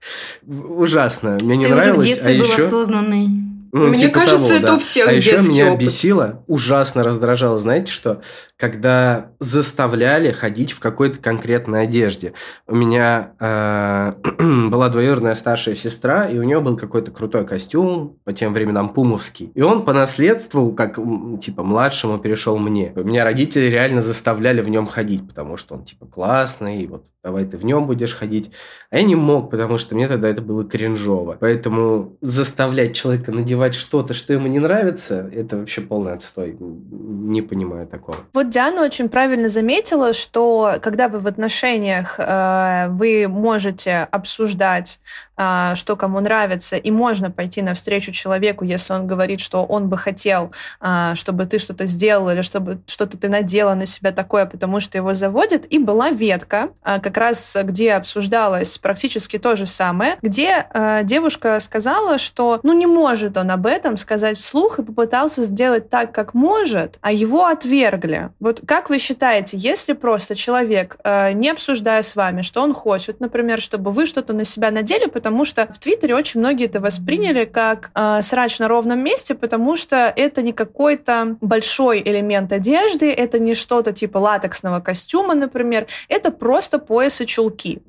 [0.47, 1.39] Ужасно.
[1.43, 2.07] Мне не Ты уже в нравилось.
[2.07, 2.67] детстве а был еще...
[2.67, 3.29] осознанный.
[3.73, 4.75] Ну, Мне типа кажется, того, это да.
[4.77, 5.81] у всех А еще меня опыт.
[5.81, 8.23] бесило, ужасно раздражало, знаете что?
[8.57, 12.33] Когда заставляли ходить в какой-то конкретной одежде.
[12.67, 14.13] У меня э,
[14.71, 19.53] была двоюродная старшая сестра, и у нее был какой-то крутой костюм, по тем временам пумовский.
[19.55, 20.99] И он по наследству, как
[21.41, 22.93] типа младшему, перешел мне.
[22.97, 27.07] У меня родители реально заставляли в нем ходить, потому что он типа классный, и вот
[27.23, 28.53] давай ты в нем будешь ходить.
[28.91, 31.37] А я не мог, потому что мне тогда это было кринжово.
[31.41, 36.57] Поэтому заставлять человека надевать что-то, что ему не нравится, это вообще полный отстой.
[36.61, 38.19] Не понимаю такого.
[38.33, 45.01] Вот Диана очень правильно заметила, что когда вы в отношениях, э, вы можете обсуждать
[45.39, 50.53] что кому нравится, и можно пойти навстречу человеку, если он говорит, что он бы хотел,
[50.81, 54.99] а, чтобы ты что-то сделал или чтобы что-то ты надела на себя такое, потому что
[54.99, 55.73] его заводит.
[55.73, 60.67] И была ветка, а, как раз где обсуждалось практически то же самое, где
[61.05, 66.13] девушка сказала, что ну не может он об этом сказать вслух и попытался сделать так,
[66.13, 68.31] как может, а его отвергли.
[68.41, 73.61] Вот как вы считаете, если просто человек, не обсуждая с вами, что он хочет, например,
[73.61, 77.45] чтобы вы что-то на себя надели, потому потому что в Твиттере очень многие это восприняли
[77.45, 83.39] как э, срач на ровном месте, потому что это не какой-то большой элемент одежды, это
[83.39, 87.83] не что-то типа латексного костюма, например, это просто пояс и чулки.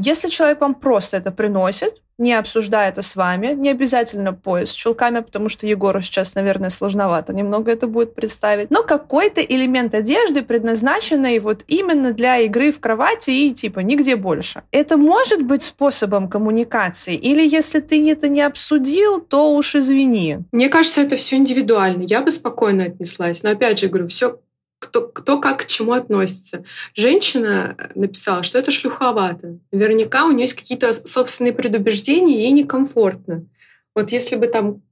[0.00, 4.74] Если человек вам просто это приносит, не обсуждая это с вами, не обязательно пояс с
[4.74, 10.42] чулками, потому что Егору сейчас, наверное, сложновато немного это будет представить, но какой-то элемент одежды,
[10.42, 14.62] предназначенный вот именно для игры в кровати и типа нигде больше.
[14.70, 17.14] Это может быть способом коммуникации?
[17.14, 20.38] Или если ты это не обсудил, то уж извини.
[20.52, 22.02] Мне кажется, это все индивидуально.
[22.02, 23.42] Я бы спокойно отнеслась.
[23.42, 24.38] Но опять же говорю, все
[24.78, 26.64] кто, кто как к чему относится.
[26.94, 29.58] Женщина написала, что это шлюховато.
[29.72, 33.46] Наверняка у нее есть какие-то собственные предубеждения, ей некомфортно.
[33.94, 34.82] Вот если бы там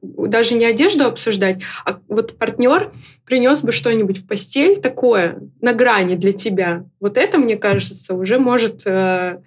[0.00, 2.92] даже не одежду обсуждать, а вот партнер
[3.26, 6.86] принес бы что-нибудь в постель такое на грани для тебя.
[7.00, 9.42] Вот это, мне кажется, уже может э,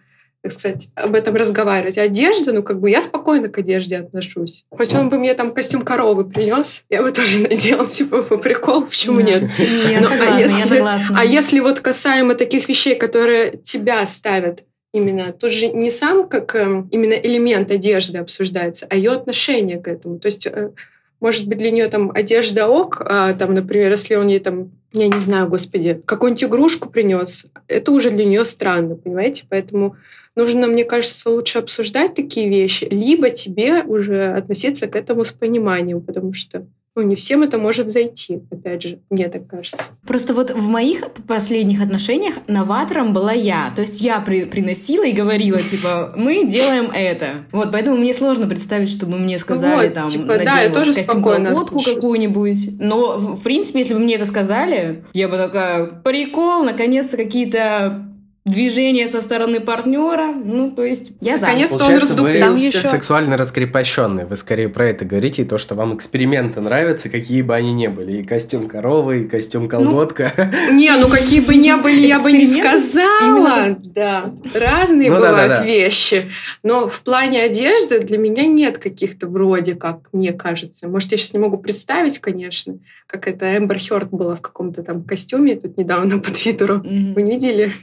[0.48, 1.98] так сказать, об этом разговаривать.
[1.98, 4.66] Одежда, ну, как бы я спокойно к одежде отношусь.
[4.70, 8.86] Хоть он бы мне там костюм коровы принес, я бы тоже надела, типа, по приколу,
[8.86, 9.44] почему нет?
[9.90, 11.16] Я ну, согласна, а если, я согласна.
[11.20, 16.56] А если вот касаемо таких вещей, которые тебя ставят именно, тут же не сам как
[16.56, 20.20] э, именно элемент одежды обсуждается, а ее отношение к этому.
[20.20, 20.72] То есть э,
[21.20, 25.08] может быть, для нее там одежда ок, а там, например, если он ей там, я
[25.08, 29.46] не знаю, господи, какую-нибудь игрушку принес, это уже для нее странно, понимаете?
[29.50, 29.96] Поэтому
[30.38, 36.02] нужно, мне кажется, лучше обсуждать такие вещи, либо тебе уже относиться к этому с пониманием,
[36.02, 36.66] потому что
[36.98, 39.78] ну, не всем это может зайти, опять же, мне так кажется.
[40.08, 43.72] Просто вот в моих последних отношениях новатором была я.
[43.76, 47.46] То есть я при приносила и говорила, типа, мы делаем это.
[47.52, 51.22] Вот, поэтому мне сложно представить, чтобы мне сказали, вот, там, типа, да, я тоже костюм
[51.22, 52.80] колготку какую-нибудь.
[52.80, 58.08] Но, в принципе, если бы мне это сказали, я бы такая, прикол, наконец-то какие-то
[58.48, 60.32] движение со стороны партнера.
[60.34, 61.48] Ну, то есть я за.
[61.48, 62.54] Наконец-то он раздуплил.
[62.54, 62.80] Вы еще...
[62.80, 64.26] сексуально раскрепощенные.
[64.26, 67.88] Вы скорее про это говорите, и то, что вам эксперименты нравятся, какие бы они ни
[67.88, 68.22] были.
[68.22, 70.34] И костюм коровы, и костюм ну, колготка.
[70.38, 73.78] Ну, не, ну какие бы ни были, я бы не сказала.
[73.84, 75.66] Да, разные ну, бывают да, да, да.
[75.66, 76.32] вещи.
[76.64, 80.88] Но в плане одежды для меня нет каких-то вроде как, мне кажется.
[80.88, 85.04] Может, я сейчас не могу представить, конечно, как это Эмбер Хёрд была в каком-то там
[85.04, 86.76] костюме тут недавно по Твиттеру.
[86.76, 87.14] Mm-hmm.
[87.14, 87.74] Вы не видели?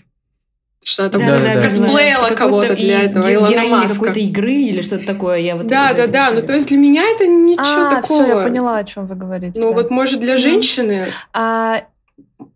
[0.85, 2.37] Что там да, да, косплеила да.
[2.37, 3.95] кого-то для этого, Илона Маска.
[3.95, 5.39] какой-то игры или что-то такое.
[5.39, 6.31] Я вот да, да, да.
[6.31, 8.23] Ну, то есть для меня это ничего а, такого.
[8.23, 9.61] Все, я поняла, о чем вы говорите.
[9.61, 9.75] Ну, да.
[9.75, 11.07] вот может для женщины...
[11.33, 11.83] А...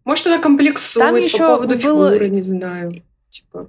[0.04, 2.12] Может, она комплексует там еще по поводу было...
[2.12, 2.92] фигуры, не знаю.
[3.30, 3.68] Типа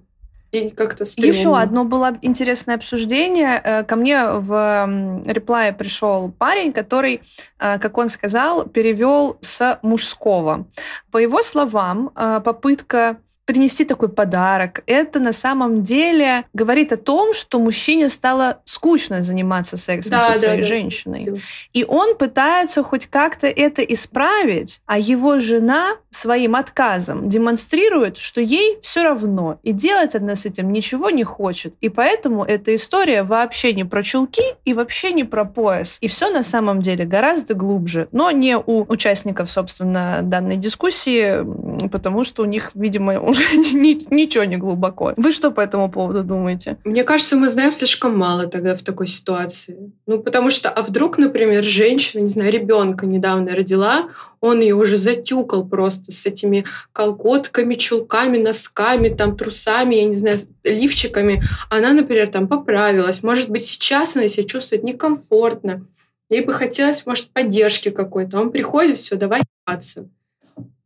[0.52, 1.04] и как-то.
[1.04, 3.62] Еще одно было интересное обсуждение.
[3.64, 7.22] Э, ко мне в реплае пришел парень, который,
[7.60, 10.66] э, как он сказал, перевел с мужского.
[11.12, 13.18] По его словам, э, попытка
[13.50, 14.84] принести такой подарок.
[14.86, 20.38] Это на самом деле говорит о том, что мужчине стало скучно заниматься сексом да, со
[20.38, 21.24] своей да, женщиной.
[21.26, 21.38] Да.
[21.74, 28.78] И он пытается хоть как-то это исправить, а его жена своим отказом демонстрирует, что ей
[28.82, 31.74] все равно, и делать она с этим ничего не хочет.
[31.82, 35.98] И поэтому эта история вообще не про чулки и вообще не про пояс.
[36.02, 42.24] И все на самом деле гораздо глубже, но не у участников, собственно, данной дискуссии, потому
[42.24, 43.39] что у них, видимо, уже
[43.74, 45.14] ничего не глубоко.
[45.18, 46.78] Вы что по этому поводу думаете?
[46.84, 49.92] Мне кажется, мы знаем слишком мало тогда в такой ситуации.
[50.06, 54.10] Ну, потому что, а вдруг, например, женщина, не знаю, ребенка недавно родила,
[54.42, 60.40] он ее уже затюкал просто с этими колготками, чулками, носками, там, трусами, я не знаю,
[60.64, 61.44] лифчиками.
[61.70, 63.24] Она, например, там поправилась.
[63.24, 65.86] Может быть, сейчас она себя чувствует некомфортно.
[66.30, 68.40] Ей бы хотелось, может, поддержки какой-то.
[68.40, 70.08] Он приходит, все, давай ебаться.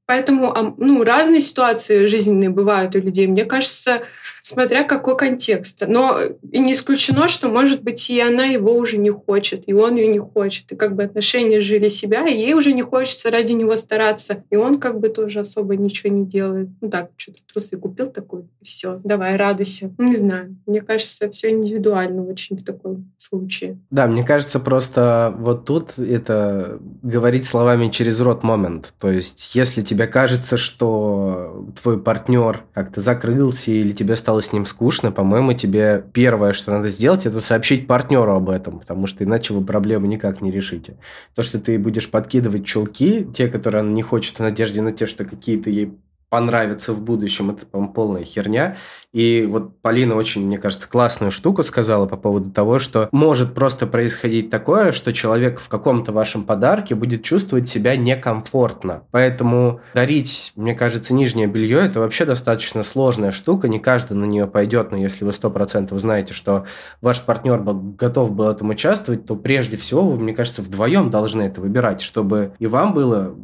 [0.06, 3.28] Поэтому ну, разные ситуации жизненные бывают у людей.
[3.28, 4.02] Мне кажется,
[4.42, 5.84] смотря какой контекст.
[5.88, 6.20] Но
[6.52, 10.08] и не исключено, что, может быть, и она его уже не хочет, и он ее
[10.08, 10.72] не хочет.
[10.72, 14.44] И как бы отношения жили себя, и ей уже не хочется ради него стараться.
[14.50, 16.68] И он как бы тоже особо ничего не делает.
[16.82, 19.94] Ну так, что-то трусы купил такой, и все, давай, радуйся.
[19.98, 20.58] Ну, не знаю.
[20.66, 23.80] Мне кажется, все индивидуально очень в таком случае.
[23.90, 28.94] Да, мне кажется, просто вот тут это говорить словами через рот момент.
[29.00, 34.66] То есть, если тебе кажется, что твой партнер как-то закрылся или тебе стало с ним
[34.66, 39.54] скучно, по-моему, тебе первое, что надо сделать, это сообщить партнеру об этом, потому что иначе
[39.54, 40.98] вы проблему никак не решите.
[41.36, 45.06] То, что ты будешь подкидывать чулки, те, которые она не хочет в надежде на те,
[45.06, 45.94] что какие-то ей
[46.34, 48.76] понравится в будущем, это, по-моему, полная херня.
[49.12, 53.86] И вот Полина очень, мне кажется, классную штуку сказала по поводу того, что может просто
[53.86, 59.04] происходить такое, что человек в каком-то вашем подарке будет чувствовать себя некомфортно.
[59.12, 64.48] Поэтому дарить, мне кажется, нижнее белье– это вообще достаточно сложная штука, не каждый на нее
[64.48, 66.66] пойдет, но если вы сто процентов знаете, что
[67.00, 71.62] ваш партнер готов был этом участвовать, то прежде всего вы, мне кажется, вдвоем должны это
[71.62, 73.36] выбирать, чтобы и вам было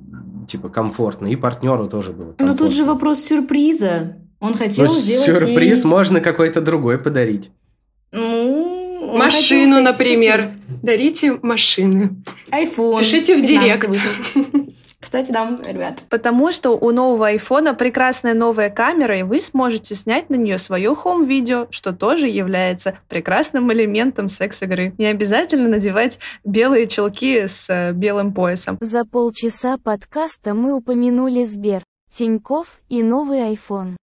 [0.50, 2.46] типа комфортно, и партнеру тоже было комфортно.
[2.46, 4.18] Но тут же вопрос сюрприза.
[4.40, 5.90] Он хотел ну, сделать сюрприз ей...
[5.90, 7.52] можно какой-то другой подарить.
[8.12, 10.44] Ну, машину, например.
[10.44, 10.60] Сюрприз.
[10.82, 12.24] Дарите машины.
[12.52, 13.00] Айфон.
[13.00, 13.98] Пишите в директ.
[15.10, 16.04] Кстати, да, ребят.
[16.08, 20.93] Потому что у нового айфона прекрасная новая камера, и вы сможете снять на нее свое
[20.93, 24.93] хом-видео, что тоже является прекрасным элементом секс-игры.
[25.00, 28.78] Не обязательно надевать белые челки с э, белым поясом.
[28.82, 33.98] За полчаса подкаста мы упомянули Сбер, Тиньков и новый айфон.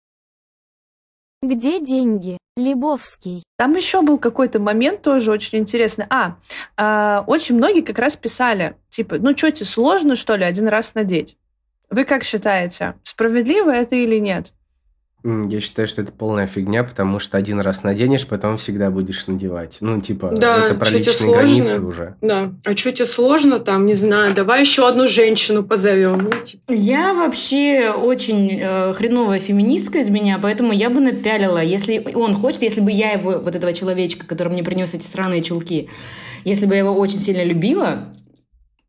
[1.43, 2.39] Где деньги?
[2.57, 3.43] Лебовский.
[3.59, 6.07] Там еще был какой-то момент тоже очень интересный.
[6.09, 6.39] А,
[6.79, 10.95] э, очень многие как раз писали, типа, ну что тебе сложно, что ли, один раз
[10.95, 11.37] надеть?
[11.91, 14.53] Вы как считаете, справедливо это или нет?
[15.27, 19.79] Я считаю, что это полная фигня, потому что один раз наденешь, потом всегда будешь надевать.
[19.81, 22.15] Ну, типа, да, это про личные границы уже.
[22.21, 22.53] Да.
[22.65, 26.19] А что тебе сложно там, не знаю, давай еще одну женщину позовем.
[26.19, 26.63] Ну, типа.
[26.73, 32.63] Я вообще очень э, хреновая феминистка из меня, поэтому я бы напялила, если он хочет,
[32.63, 35.91] если бы я его, вот этого человечка, который мне принес эти сраные чулки,
[36.45, 38.07] если бы я его очень сильно любила,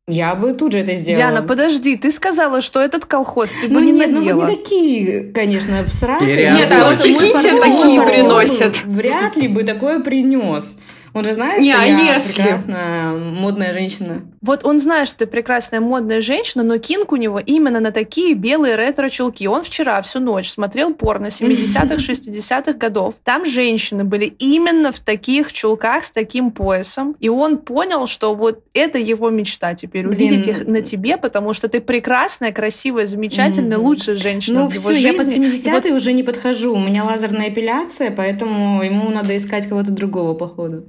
[0.08, 1.34] я бы тут же это сделала.
[1.34, 4.46] Диана, подожди, ты сказала, что этот колхоз ты ну, бы не нет, надела.
[4.46, 6.50] Ну, не такие, конечно, в сраке.
[6.50, 8.84] Нет, а вот прикиньте, такие приносят.
[8.86, 10.78] Вряд ли бы такое принес.
[11.14, 12.42] Он же знает, не, что а я если...
[12.42, 14.22] прекрасная модная женщина.
[14.42, 18.36] Вот он знает, что ты прекрасная модная женщина, но кинг у него именно на такие
[18.36, 19.48] белые ретро-чулки.
[19.48, 23.16] Он вчера всю ночь смотрел порно 70-х, 60-х годов.
[23.24, 27.16] Там женщины были именно в таких чулках с таким поясом.
[27.20, 30.30] И он понял, что вот это его мечта теперь, Блин.
[30.30, 33.82] увидеть их на тебе, потому что ты прекрасная, красивая, замечательная, mm-hmm.
[33.82, 35.08] лучшая женщина ну, в его все, жизни.
[35.08, 35.86] я под 70 вот...
[35.86, 36.76] уже не подхожу.
[36.76, 40.86] У меня лазерная эпиляция, поэтому ему надо искать кого-то другого, походу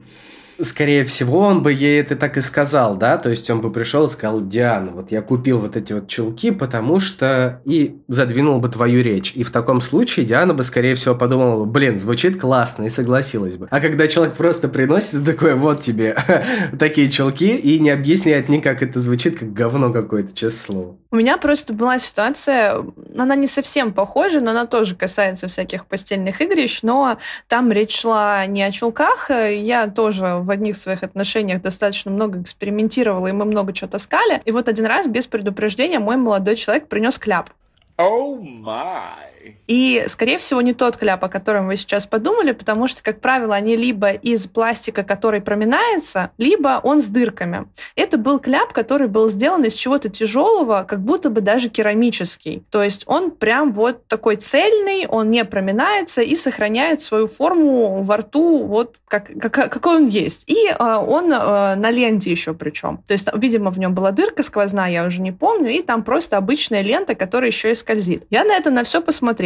[0.61, 4.07] скорее всего, он бы ей это так и сказал, да, то есть он бы пришел
[4.07, 7.61] и сказал, Диана, вот я купил вот эти вот чулки, потому что...
[7.65, 9.33] И задвинул бы твою речь.
[9.35, 13.69] И в таком случае Диана бы, скорее всего, подумала блин, звучит классно, и согласилась бы.
[13.71, 16.17] А когда человек просто приносит такое, вот тебе
[16.79, 20.97] такие чулки, и не объясняет никак это звучит, как говно какое-то, честное слово.
[21.11, 22.85] У меня просто была ситуация,
[23.17, 27.17] она не совсем похожа, но она тоже касается всяких постельных игрищ, но
[27.47, 29.31] там речь шла не о чулках.
[29.31, 34.43] Я тоже в одних своих отношениях достаточно много экспериментировала, и мы много чего таскали.
[34.45, 37.51] И вот один раз без предупреждения мой молодой человек принес кляп.
[37.97, 39.29] Oh my.
[39.67, 43.55] И, скорее всего, не тот кляп, о котором вы сейчас подумали, потому что, как правило,
[43.55, 47.67] они либо из пластика, который проминается, либо он с дырками.
[47.95, 52.65] Это был кляп, который был сделан из чего-то тяжелого, как будто бы даже керамический.
[52.71, 58.19] То есть он прям вот такой цельный, он не проминается и сохраняет свою форму во
[58.19, 60.49] рту вот как, как, какой он есть.
[60.49, 62.99] И э, он э, на ленте еще причем.
[63.07, 66.37] То есть, видимо, в нем была дырка сквозная, я уже не помню, и там просто
[66.37, 68.25] обычная лента, которая еще и скользит.
[68.31, 69.38] Я на это на все посмотрела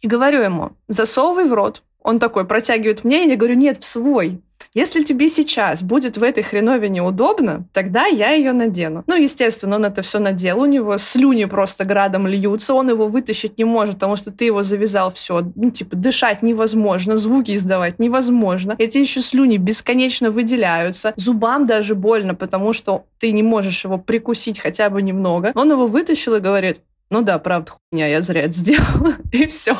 [0.00, 1.82] и говорю ему, засовывай в рот.
[2.02, 4.40] Он такой протягивает мне, и я говорю, нет, в свой.
[4.74, 9.04] Если тебе сейчас будет в этой хреновине удобно, тогда я ее надену.
[9.06, 13.58] Ну, естественно, он это все надел, у него слюни просто градом льются, он его вытащить
[13.58, 15.42] не может, потому что ты его завязал все.
[15.54, 18.74] Ну, типа, дышать невозможно, звуки издавать невозможно.
[18.78, 21.12] Эти еще слюни бесконечно выделяются.
[21.16, 25.52] Зубам даже больно, потому что ты не можешь его прикусить хотя бы немного.
[25.54, 26.80] Он его вытащил и говорит,
[27.12, 29.12] ну да, правда, хуйня, я зря это сделала.
[29.32, 29.76] И все.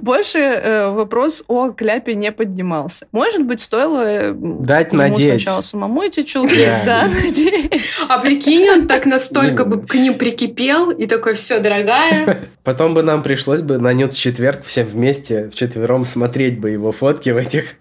[0.00, 3.06] Больше э, вопрос о кляпе не поднимался.
[3.12, 5.42] Может быть, стоило э, Дать ему надеть.
[5.42, 6.82] сначала самому эти чулки, Да.
[6.86, 7.82] да, надеть.
[8.08, 12.38] А прикинь, он так настолько бы к ним прикипел и такой, все, дорогая.
[12.64, 17.28] Потом бы нам пришлось бы на Нюц четверг всем вместе, вчетвером смотреть бы его фотки
[17.28, 17.74] в этих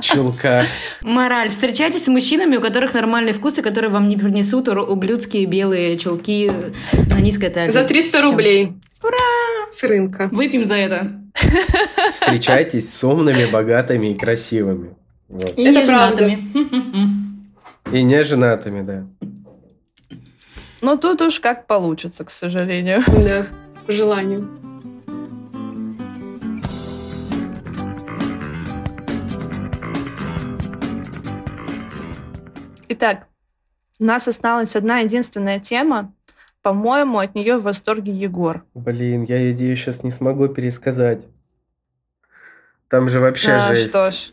[0.00, 0.66] чулках.
[1.02, 1.48] Мораль.
[1.48, 6.50] Встречайтесь с мужчинами, у которых нормальный вкус, и которые вам не принесут ублюдские белые чулки
[6.92, 7.70] на низкой талии.
[7.70, 8.30] За 300 Всё.
[8.30, 8.72] рублей.
[9.02, 9.70] Ура!
[9.70, 10.28] С рынка.
[10.32, 11.12] Выпьем за это.
[12.12, 14.94] Встречайтесь с умными, богатыми и красивыми.
[15.28, 15.58] Вот.
[15.58, 16.48] И Это неженатыми.
[17.92, 19.06] И не женатыми, да.
[20.80, 23.02] Но тут уж как получится, к сожалению.
[23.06, 23.46] Да,
[23.86, 24.48] по желанию.
[33.00, 33.28] Итак,
[33.98, 36.12] у нас осталась одна единственная тема.
[36.60, 38.62] По-моему, от нее в восторге Егор.
[38.74, 41.20] Блин, я ее сейчас не смогу пересказать.
[42.88, 43.88] Там же вообще А, жесть.
[43.88, 44.32] что ж,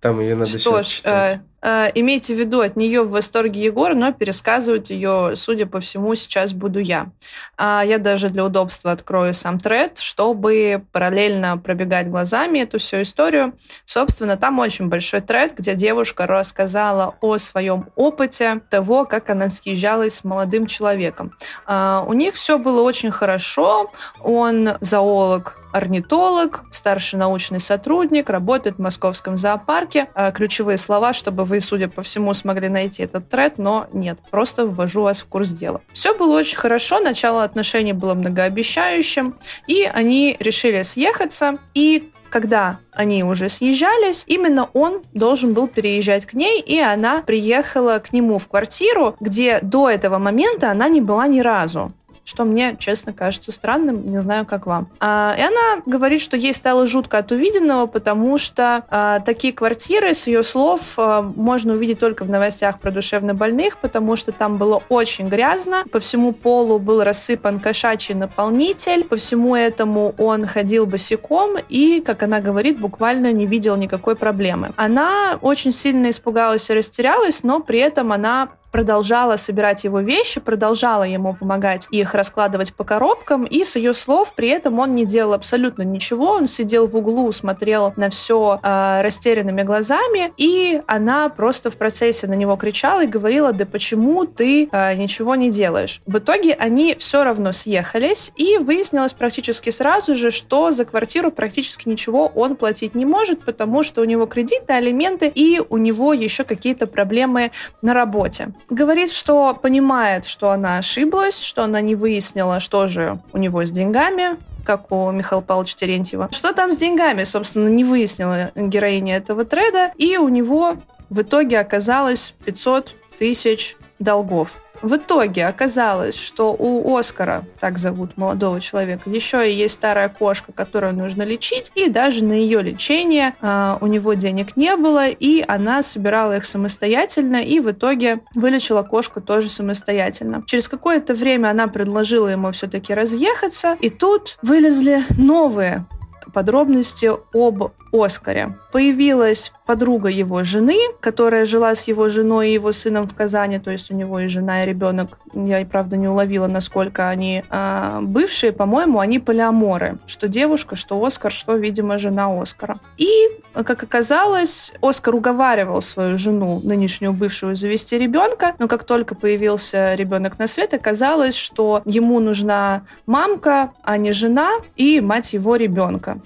[0.00, 1.40] Там ее надо что сейчас ж, читать.
[1.40, 5.80] э, э, имейте в виду, от нее в восторге Егор, но пересказывать ее, судя по
[5.80, 7.10] всему, сейчас буду я.
[7.56, 13.54] А я даже для удобства открою сам тред, чтобы параллельно пробегать глазами эту всю историю.
[13.84, 20.14] Собственно, там очень большой тред, где девушка рассказала о своем опыте того, как она съезжалась
[20.14, 21.32] с молодым человеком.
[21.66, 23.90] А, у них все было очень хорошо.
[24.22, 30.08] Он зоолог, орнитолог, старший научный сотрудник, работает в московском зоопарке.
[30.14, 34.66] А, Ключевые слова, чтобы вы, судя по всему, смогли найти этот тред, но нет, просто
[34.66, 35.80] ввожу вас в курс дела.
[35.92, 39.34] Все было очень хорошо, начало отношений было многообещающим,
[39.66, 46.34] и они решили съехаться, и когда они уже съезжались, именно он должен был переезжать к
[46.34, 51.26] ней, и она приехала к нему в квартиру, где до этого момента она не была
[51.26, 51.92] ни разу
[52.28, 54.88] что мне, честно, кажется странным, не знаю, как вам.
[55.00, 60.12] А, и она говорит, что ей стало жутко от увиденного, потому что а, такие квартиры,
[60.12, 64.82] с ее слов, а, можно увидеть только в новостях про душевнобольных, потому что там было
[64.90, 71.56] очень грязно, по всему полу был рассыпан кошачий наполнитель, по всему этому он ходил босиком
[71.70, 74.72] и, как она говорит, буквально не видел никакой проблемы.
[74.76, 81.04] Она очень сильно испугалась и растерялась, но при этом она продолжала собирать его вещи, продолжала
[81.04, 85.32] ему помогать их раскладывать по коробкам, и с ее слов при этом он не делал
[85.32, 91.70] абсолютно ничего, он сидел в углу, смотрел на все э, растерянными глазами, и она просто
[91.70, 96.00] в процессе на него кричала и говорила, да почему ты э, ничего не делаешь?
[96.06, 101.88] В итоге они все равно съехались, и выяснилось практически сразу же, что за квартиру практически
[101.88, 106.44] ничего он платить не может, потому что у него кредиты, алименты, и у него еще
[106.44, 107.50] какие-то проблемы
[107.82, 113.38] на работе говорит, что понимает, что она ошиблась, что она не выяснила, что же у
[113.38, 116.28] него с деньгами, как у Михаила Павловича Терентьева.
[116.30, 120.76] Что там с деньгами, собственно, не выяснила героиня этого треда, и у него
[121.08, 124.58] в итоге оказалось 500 тысяч долгов.
[124.82, 130.52] В итоге оказалось, что у Оскара, так зовут молодого человека, еще и есть старая кошка,
[130.52, 135.44] которую нужно лечить, и даже на ее лечение э, у него денег не было, и
[135.46, 140.42] она собирала их самостоятельно, и в итоге вылечила кошку тоже самостоятельно.
[140.46, 145.86] Через какое-то время она предложила ему все-таки разъехаться, и тут вылезли новые
[146.32, 148.56] подробности об Оскаре.
[148.72, 153.70] Появилась подруга его жены, которая жила с его женой и его сыном в Казани, то
[153.70, 155.18] есть у него и жена, и ребенок.
[155.34, 158.52] Я правда не уловила, насколько они э, бывшие.
[158.52, 159.98] По-моему, они полиаморы.
[160.06, 162.78] Что девушка, что Оскар, что, видимо, жена Оскара.
[162.96, 163.10] И,
[163.52, 170.38] как оказалось, Оскар уговаривал свою жену, нынешнюю бывшую, завести ребенка, но как только появился ребенок
[170.38, 176.17] на свет, оказалось, что ему нужна мамка, а не жена и мать его ребенка.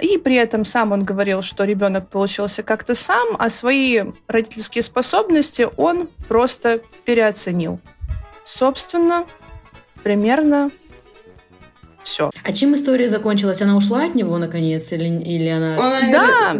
[0.00, 5.68] И при этом сам он говорил, что ребенок получился как-то сам, а свои родительские способности
[5.76, 7.80] он просто переоценил.
[8.44, 9.26] Собственно,
[10.02, 10.70] примерно
[12.02, 12.30] все.
[12.42, 13.60] А чем история закончилась?
[13.60, 14.90] Она ушла от него, наконец?
[14.92, 15.76] Или, или она...
[15.78, 16.56] Он- Да,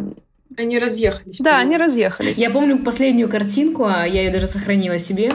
[0.56, 1.38] Они разъехались.
[1.38, 2.36] да, они разъехались.
[2.36, 5.32] Я помню последнюю картинку, а я ее даже сохранила себе,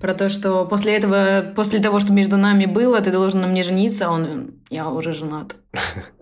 [0.00, 3.62] про то, что после этого, после того, что между нами было, ты должен на мне
[3.62, 5.56] жениться, а он, я уже женат.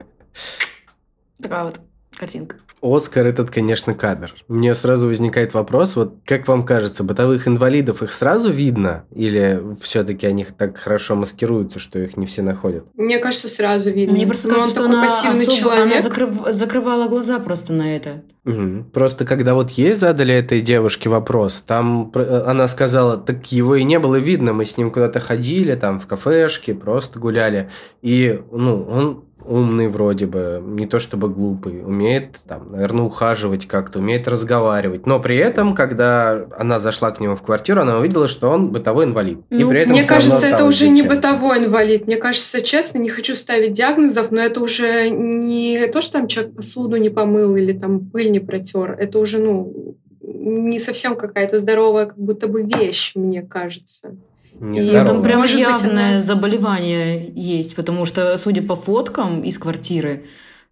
[1.43, 1.81] Такая вот
[2.19, 2.57] картинка.
[2.83, 4.35] Оскар этот, конечно, кадр.
[4.49, 9.05] Мне сразу возникает вопрос, вот как вам кажется, бытовых инвалидов их сразу видно?
[9.15, 12.85] Или все-таки они так хорошо маскируются, что их не все находят?
[12.95, 14.15] Мне кажется, сразу видно.
[14.15, 15.93] Мне просто Но кажется, он что такой она, пассивный особо- человек.
[15.93, 18.23] она закрыв- закрывала глаза просто на это.
[18.45, 18.85] Мгм.
[18.91, 23.85] Просто когда вот ей задали этой девушке вопрос, там э, она сказала, так его и
[23.85, 27.69] не было видно, мы с ним куда-то ходили, там в кафешке, просто гуляли.
[28.01, 33.99] И, ну, он умный вроде бы, не то чтобы глупый, умеет, там, наверное, ухаживать как-то,
[33.99, 35.07] умеет разговаривать.
[35.07, 39.07] Но при этом, когда она зашла к нему в квартиру, она увидела, что он бытовой
[39.07, 39.39] инвалид.
[39.51, 42.07] И Ну, при этом Мне кажется, это уже не бытовой инвалид.
[42.07, 46.57] Мне кажется, честно, не хочу ставить диагнозов, но это уже не то, что там человек
[46.57, 48.97] посуду не помыл или там пыль не протер.
[48.99, 54.17] Это уже, ну, не совсем какая-то здоровая, как будто бы вещь, мне кажется.
[54.61, 58.77] Не И Ну, там прям Может быть, явное она- заболевание есть, потому что, судя по
[58.77, 60.27] фоткам из квартиры,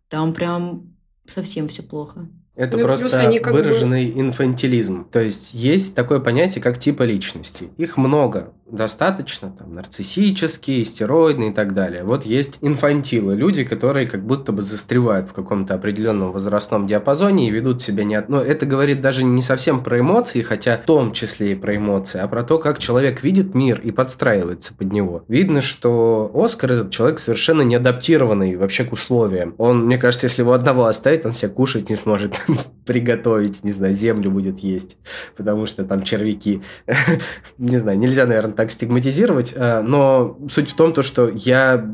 [0.08, 0.92] там прям
[1.26, 2.28] совсем все плохо.
[2.58, 5.06] Это Ну просто они как бы- выраженный инфантилизм.
[5.10, 7.70] То есть есть такое понятие, как типа личности.
[7.76, 12.02] Их много, достаточно, там, нарциссические, стероидные и так далее.
[12.04, 17.50] Вот есть инфантилы, люди, которые как будто бы застревают в каком-то определенном возрастном диапазоне и
[17.50, 18.16] ведут себя не...
[18.16, 21.76] от- Но это говорит даже не совсем про эмоции, хотя в том числе и про
[21.76, 25.22] эмоции, а про то, как человек видит мир и подстраивается под него.
[25.28, 29.54] Видно, что Оскар этот человек совершенно не адаптированный вообще к условиям.
[29.58, 32.40] Он, мне кажется, если его одного оставить, он себя кушать не сможет
[32.84, 34.96] приготовить, не знаю, землю будет есть,
[35.36, 36.62] потому что там червяки.
[37.58, 41.84] Не знаю, нельзя, наверное, так стигматизировать, э, но суть в том, то, что я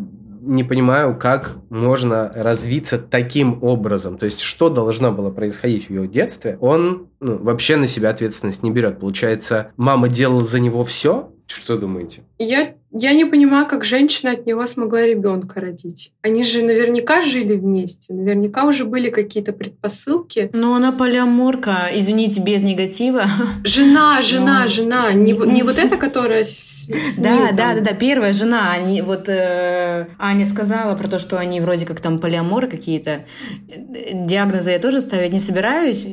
[0.47, 4.19] не понимаю, как можно развиться таким образом.
[4.19, 8.63] То есть, что должно было происходить в его детстве, он ну, вообще на себя ответственность
[8.63, 9.01] не берет.
[9.01, 11.33] Получается, мама делала за него все?
[11.47, 12.23] Что думаете?
[12.39, 16.13] Я, я не понимаю, как женщина от него смогла ребенка родить.
[16.23, 20.49] Они же наверняка жили вместе, наверняка уже были какие-то предпосылки.
[20.53, 23.27] Но она полиаморка, извините, без негатива.
[23.65, 25.13] Жена, жена, Ну, жена.
[25.13, 28.73] Не, не вот эта, которая с, с Да, ним да, да, да, первая жена.
[28.73, 33.25] Они вот э, Аня сказала про то, что они вроде как там полиаморы какие-то.
[33.69, 36.05] Диагнозы я тоже ставить не собираюсь.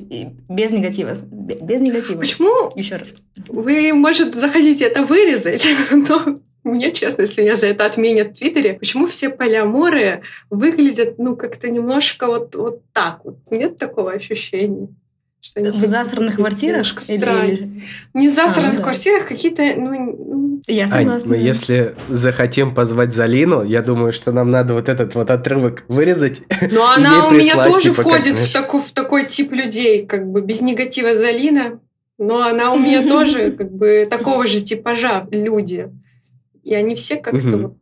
[0.50, 1.16] Без негатива.
[1.32, 2.18] Без негатива.
[2.18, 3.14] Почему Еще раз.
[3.48, 6.41] вы, может, захотите это вырезать, но
[6.72, 11.70] мне, честно, если меня за это отменят в Твиттере, почему все полиаморы выглядят, ну, как-то
[11.70, 13.38] немножко вот, вот так вот?
[13.50, 14.88] Нет такого ощущения?
[15.44, 16.86] Что они В засранных квартирах?
[16.86, 17.82] немножко Или-
[18.14, 18.84] Не в засранных А, ну да.
[18.84, 21.30] квартирах, какие-то, ну, ну, Я Ань, согласна.
[21.30, 26.44] мы если захотим позвать Залину, я думаю, что нам надо вот этот вот отрывок вырезать.
[26.72, 29.26] Но и она у меня прислать, тоже типа, как, входит знаешь, в, такой, в такой
[29.26, 31.80] тип людей, как бы без негатива Залина,
[32.20, 35.90] но она у меня тоже как бы такого же типажа люди.
[36.64, 37.62] И они все как-то Мгм.
[37.64, 37.78] вот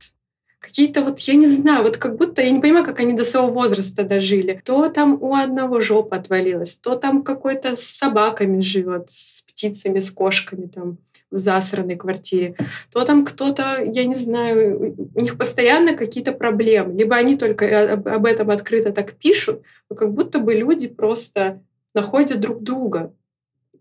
[0.59, 3.49] какие-то вот, я не знаю, вот как будто, я не понимаю, как они до своего
[3.49, 4.61] возраста дожили.
[4.63, 10.11] То там у одного жопа отвалилась, то там какой-то с собаками живет, с птицами, с
[10.11, 10.97] кошками там
[11.31, 12.55] в засранной квартире,
[12.91, 16.93] то там кто-то, я не знаю, у них постоянно какие-то проблемы.
[16.93, 21.61] Либо они только об этом открыто так пишут, но как будто бы люди просто
[21.93, 23.13] находят друг друга.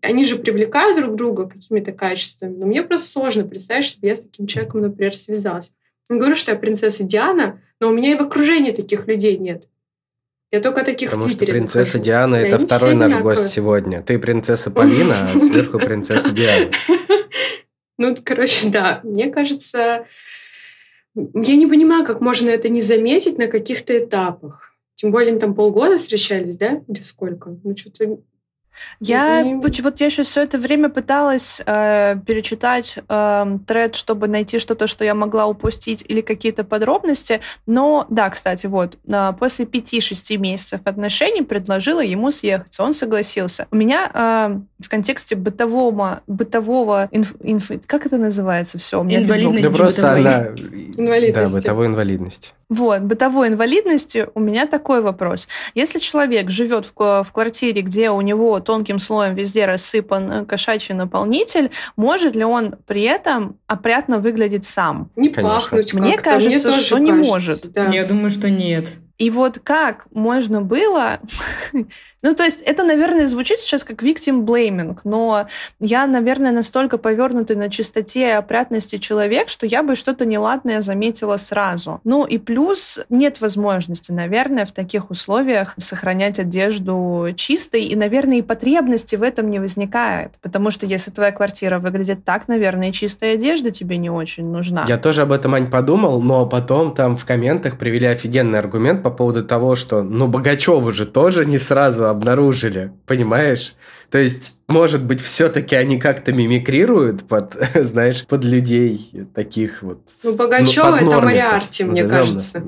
[0.01, 4.21] Они же привлекают друг друга какими-то качествами, но мне просто сложно представить, чтобы я с
[4.21, 5.73] таким человеком, например, связалась.
[6.09, 9.67] Не говорю, что я принцесса Диана, но у меня и в окружении таких людей нет.
[10.51, 12.03] Я только таких Потому в что Твиттере принцесса нахожу.
[12.03, 13.37] Диана это второй наш одинаковые.
[13.37, 14.01] гость сегодня.
[14.01, 16.71] Ты принцесса Полина, а сверху принцесса Диана.
[17.99, 19.01] Ну, короче, да.
[19.03, 20.05] Мне кажется,
[21.15, 24.73] я не понимаю, как можно это не заметить на каких-то этапах.
[24.95, 26.81] Тем более, они там полгода встречались, да?
[26.87, 27.55] Или сколько?
[27.63, 28.19] Ну, что-то...
[28.99, 34.87] Я вот я еще все это время пыталась э, перечитать э, тред, чтобы найти что-то,
[34.87, 37.41] что я могла упустить или какие-то подробности.
[37.65, 42.83] Но да, кстати, вот э, после 5-6 месяцев отношений предложила ему съехаться.
[42.83, 43.67] Он согласился.
[43.71, 49.01] У меня э, в контексте бытового бытового инф- инф- как это называется все?
[49.01, 50.19] Инвалидности Да просто бытовой.
[50.21, 50.47] она...
[50.97, 51.53] Инвалидности.
[51.53, 52.53] Да, бытовой инвалидности.
[52.69, 55.47] Вот, бытовой инвалидности у меня такой вопрос.
[55.73, 60.93] Если человек живет в, в квартире, где у него тонким слоем везде рассыпан э, кошачий
[60.93, 65.09] наполнитель, может ли он при этом опрятно выглядеть сам?
[65.15, 65.55] Не Конечно.
[65.55, 66.31] пахнуть Мне как-то.
[66.31, 67.71] кажется, тоже что не кажется, может.
[67.71, 67.85] да.
[67.91, 68.87] Я думаю, что нет.
[69.17, 71.19] И вот как можно было...
[72.21, 75.47] Ну, то есть это, наверное, звучит сейчас как victim blaming, но
[75.79, 81.37] я, наверное, настолько повернутый на чистоте и опрятности человек, что я бы что-то неладное заметила
[81.37, 82.01] сразу.
[82.03, 88.41] Ну и плюс нет возможности, наверное, в таких условиях сохранять одежду чистой, и, наверное, и
[88.41, 93.71] потребности в этом не возникает, потому что если твоя квартира выглядит так, наверное, чистая одежда
[93.71, 94.85] тебе не очень нужна.
[94.87, 99.09] Я тоже об этом, Ань, подумал, но потом там в комментах привели офигенный аргумент по
[99.09, 103.75] поводу того, что, ну, Богачеву же тоже не сразу обнаружили, понимаешь?
[104.09, 110.01] То есть, может быть, все-таки они как-то мимикрируют под, знаешь, под людей таких вот.
[110.23, 112.63] Ну, Богачева ну, это Мариарти, мне кажется.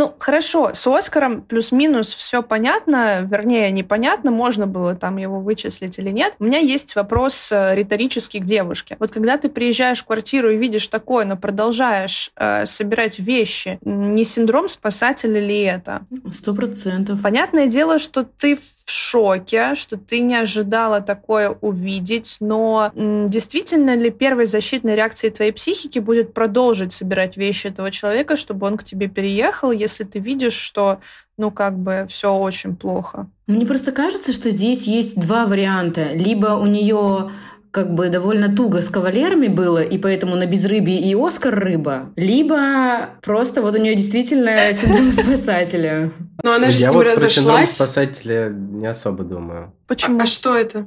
[0.00, 6.08] Ну, хорошо, с Оскаром плюс-минус все понятно, вернее, непонятно, можно было там его вычислить или
[6.08, 6.32] нет.
[6.38, 8.96] У меня есть вопрос э, риторический к девушке.
[8.98, 14.24] Вот когда ты приезжаешь в квартиру и видишь такое, но продолжаешь э, собирать вещи, не
[14.24, 16.06] синдром спасателя ли это?
[16.30, 17.20] Сто процентов.
[17.20, 23.94] Понятное дело, что ты в шоке, что ты не ожидала такое увидеть, но м, действительно
[23.94, 28.84] ли первой защитной реакцией твоей психики будет продолжить собирать вещи этого человека, чтобы он к
[28.84, 31.00] тебе переехал, если ты видишь, что
[31.36, 33.28] ну, как бы все очень плохо.
[33.46, 36.12] Мне просто кажется, что здесь есть два варианта.
[36.12, 37.30] Либо у нее
[37.70, 43.10] как бы довольно туго с кавалерами было, и поэтому на безрыбье и Оскар рыба, либо
[43.22, 46.10] просто вот у нее действительно синдром спасателя.
[46.42, 47.72] Но она же с ним разошлась.
[47.72, 49.72] спасателя не особо думаю.
[49.86, 50.18] Почему?
[50.18, 50.86] А, а что это?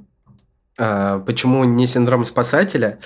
[0.78, 3.00] А, почему не синдром спасателя?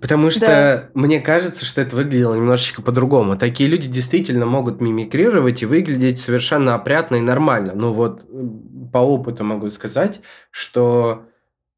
[0.00, 0.90] Потому что да.
[0.94, 3.36] мне кажется, что это выглядело немножечко по-другому.
[3.36, 7.72] Такие люди действительно могут мимикрировать и выглядеть совершенно опрятно и нормально.
[7.74, 8.24] Ну вот
[8.92, 10.20] по опыту могу сказать,
[10.50, 11.26] что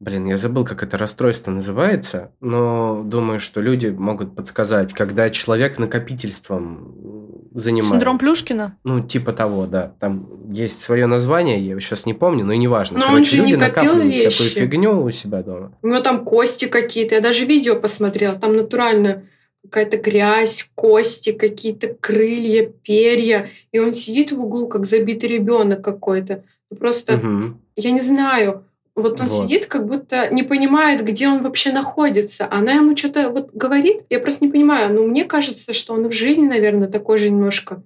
[0.00, 5.76] Блин, я забыл, как это расстройство называется, но думаю, что люди могут подсказать, когда человек
[5.80, 7.90] накопительством занимается.
[7.90, 8.76] Синдром Плюшкина?
[8.84, 9.94] Ну, типа того, да.
[10.00, 12.98] Там есть свое название, я сейчас не помню, но и неважно.
[12.98, 14.28] Но Короче, он же люди не накапливают вещи.
[14.28, 15.72] всякую фигню у себя дома.
[15.82, 17.16] У него там кости какие-то.
[17.16, 18.34] Я даже видео посмотрела.
[18.34, 19.24] Там натурально
[19.62, 23.50] какая-то грязь, кости, какие-то крылья, перья.
[23.72, 26.44] И он сидит в углу, как забитый ребенок какой-то.
[26.78, 27.58] Просто, угу.
[27.76, 28.64] я не знаю,
[29.02, 29.42] вот он вот.
[29.42, 32.48] сидит, как будто не понимает, где он вообще находится.
[32.50, 34.02] Она ему что-то вот говорит.
[34.10, 34.94] Я просто не понимаю.
[34.94, 37.82] Но мне кажется, что он в жизни, наверное, такой же немножко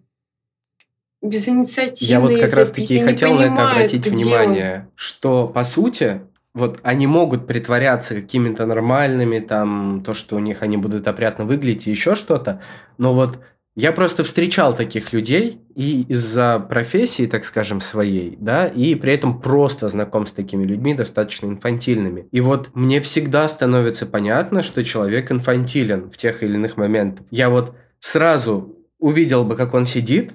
[1.23, 2.09] безинициативный.
[2.09, 4.93] Я вот как раз-таки и хотел на это обратить внимание, он.
[4.97, 10.77] что, по сути, вот они могут притворяться какими-то нормальными, там, то, что у них они
[10.77, 12.61] будут опрятно выглядеть и еще что-то,
[12.99, 13.39] но вот
[13.75, 19.41] я просто встречал таких людей и из-за профессии, так скажем, своей, да, и при этом
[19.41, 22.29] просто знаком с такими людьми достаточно инфантильными.
[22.31, 27.27] И вот мне всегда становится понятно, что человек инфантилен в тех или иных моментах.
[27.31, 30.33] Я вот сразу увидел бы, как он сидит,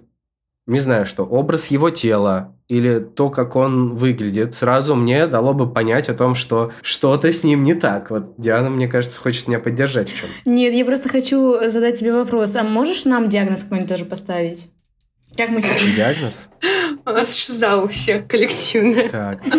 [0.67, 5.71] не знаю что, образ его тела или то, как он выглядит, сразу мне дало бы
[5.71, 8.11] понять о том, что что-то с ним не так.
[8.11, 10.29] Вот Диана, мне кажется, хочет меня поддержать в чем.
[10.45, 12.55] Нет, я просто хочу задать тебе вопрос.
[12.57, 14.67] А можешь нам диагноз какой-нибудь тоже поставить?
[15.37, 15.95] Как мы себе...
[15.95, 16.49] Диагноз?
[17.05, 19.07] У нас шиза у всех коллективная.
[19.07, 19.45] Так.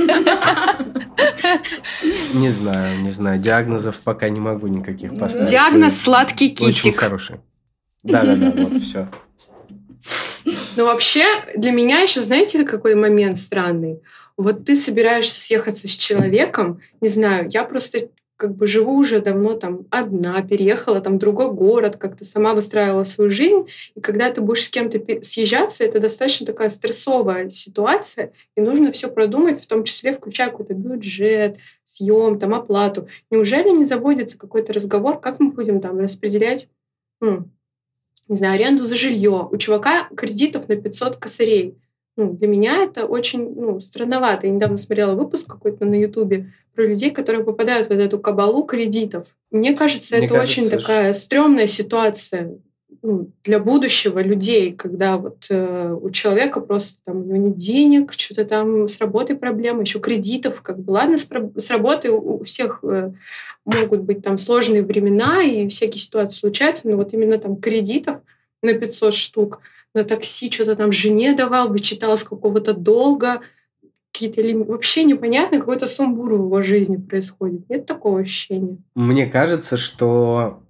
[2.35, 3.41] Не знаю, не знаю.
[3.41, 5.49] Диагнозов пока не могу никаких поставить.
[5.49, 6.93] Диагноз сладкий кисик.
[6.95, 7.37] Очень хороший.
[8.03, 9.09] Да-да-да, вот все.
[10.77, 11.25] Но вообще
[11.57, 14.01] для меня еще, знаете, какой момент странный?
[14.37, 19.55] Вот ты собираешься съехаться с человеком, не знаю, я просто как бы живу уже давно
[19.55, 23.67] там одна, переехала там в другой город, как-то сама выстраивала свою жизнь.
[23.97, 29.09] И когда ты будешь с кем-то съезжаться, это достаточно такая стрессовая ситуация, и нужно все
[29.09, 33.09] продумать, в том числе включая какой-то бюджет, съем, там оплату.
[33.29, 36.69] Неужели не заводится какой-то разговор, как мы будем там распределять
[37.21, 37.49] ну,
[38.29, 39.49] не знаю, аренду за жилье.
[39.51, 41.77] У чувака кредитов на 500 косарей.
[42.17, 44.47] Ну, для меня это очень ну, странновато.
[44.47, 49.35] Я недавно смотрела выпуск какой-то на Ютубе про людей, которые попадают в эту кабалу кредитов.
[49.51, 52.59] Мне кажется, Мне это кажется, очень такая стрёмная ситуация
[53.03, 58.13] ну, для будущего людей, когда вот э, у человека просто там у него нет денег,
[58.15, 62.45] что-то там с работой проблемы, еще кредитов, как бы ладно с, с работой у, у
[62.45, 63.13] всех э,
[63.65, 68.19] могут быть там сложные времена и всякие ситуации случаются, но вот именно там кредитов
[68.63, 69.61] на 500 штук
[69.95, 73.41] на такси что-то там жене давал, вычитал с какого-то долга,
[74.13, 77.69] какие-то или вообще непонятно, какой-то сумбур в его жизни происходит.
[77.69, 78.79] Нет такого ощущения?
[78.95, 80.63] Мне кажется, что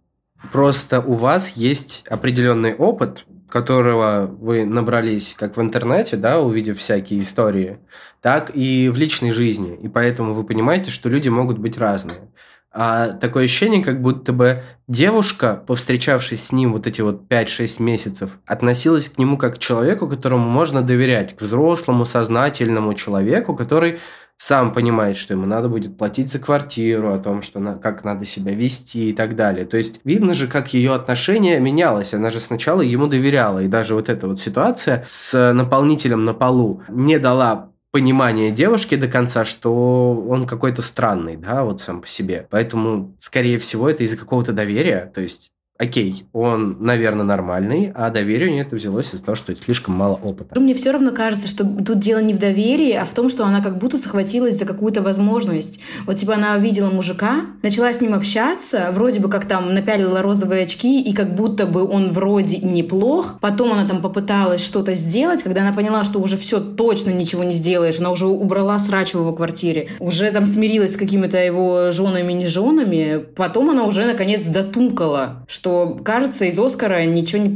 [0.52, 7.22] Просто у вас есть определенный опыт, которого вы набрались как в интернете, да, увидев всякие
[7.22, 7.78] истории,
[8.20, 9.78] так и в личной жизни.
[9.82, 12.30] И поэтому вы понимаете, что люди могут быть разные.
[12.70, 18.38] А такое ощущение, как будто бы девушка, повстречавшись с ним вот эти вот 5-6 месяцев,
[18.46, 23.98] относилась к нему как к человеку, которому можно доверять, к взрослому, сознательному человеку, который
[24.38, 28.24] сам понимает, что ему надо будет платить за квартиру, о том, что на, как надо
[28.24, 29.66] себя вести и так далее.
[29.66, 32.14] То есть видно же, как ее отношение менялось.
[32.14, 33.58] Она же сначала ему доверяла.
[33.62, 39.08] И даже вот эта вот ситуация с наполнителем на полу не дала понимания девушки до
[39.08, 42.46] конца, что он какой-то странный, да, вот сам по себе.
[42.50, 45.10] Поэтому, скорее всего, это из-за какого-то доверия.
[45.14, 50.16] То есть окей, он, наверное, нормальный, а доверие это взялось из-за того, что слишком мало
[50.16, 50.58] опыта.
[50.58, 53.62] Мне все равно кажется, что тут дело не в доверии, а в том, что она
[53.62, 55.78] как будто схватилась за какую-то возможность.
[56.04, 60.64] Вот типа она увидела мужика, начала с ним общаться, вроде бы как там напялила розовые
[60.64, 63.38] очки, и как будто бы он вроде неплох.
[63.40, 67.52] Потом она там попыталась что-то сделать, когда она поняла, что уже все точно ничего не
[67.52, 72.32] сделаешь, она уже убрала срач в его квартире, уже там смирилась с какими-то его женами,
[72.32, 77.48] не женами, потом она уже наконец дотумкала, что что, кажется, из Оскара ничего не,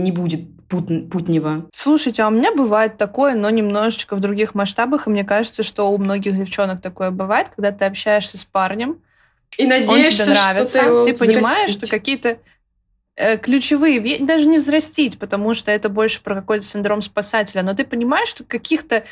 [0.00, 1.66] не будет путнего.
[1.72, 5.90] Слушайте, а у меня бывает такое, но немножечко в других масштабах, и мне кажется, что
[5.90, 9.00] у многих девчонок такое бывает, когда ты общаешься с парнем,
[9.58, 12.38] и надеешься, он тебе нравится, что ты, ты понимаешь, что какие-то
[13.16, 17.84] э, ключевые, даже не взрастить, потому что это больше про какой-то синдром спасателя, но ты
[17.84, 19.02] понимаешь, что каких-то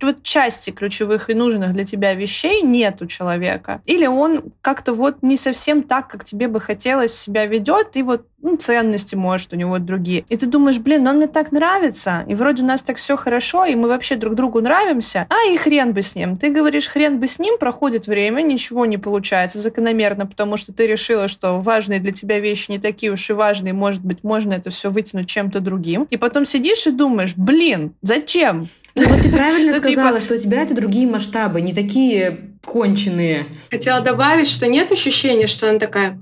[0.00, 3.82] вот части ключевых и нужных для тебя вещей нет у человека.
[3.86, 8.26] Или он как-то вот не совсем так, как тебе бы хотелось себя ведет, и вот
[8.42, 10.24] ну, ценности, может, у него другие.
[10.28, 13.64] И ты думаешь, блин, он мне так нравится, и вроде у нас так все хорошо,
[13.64, 16.36] и мы вообще друг другу нравимся, а и хрен бы с ним.
[16.36, 20.86] Ты говоришь, хрен бы с ним, проходит время, ничего не получается закономерно, потому что ты
[20.86, 24.70] решила, что важные для тебя вещи не такие уж и важные, может быть, можно это
[24.70, 26.06] все вытянуть чем-то другим.
[26.10, 28.68] И потом сидишь и думаешь, блин, зачем?
[28.94, 30.20] Ну вот ты правильно ну, сказала, типа...
[30.20, 33.46] что у тебя это другие масштабы, не такие конченые.
[33.70, 36.20] Хотела добавить, что нет ощущения, что она такая,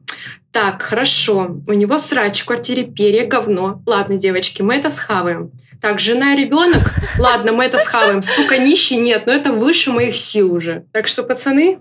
[0.53, 3.83] так, хорошо, у него срач в квартире, перья, говно.
[3.87, 5.51] Ладно, девочки, мы это схаваем.
[5.81, 6.83] Так, жена и ребенок,
[7.19, 8.23] ладно, мы это схаваем.
[8.23, 10.85] Сука, нищий, нет, но это выше моих сил уже.
[10.93, 11.79] Так что, пацаны,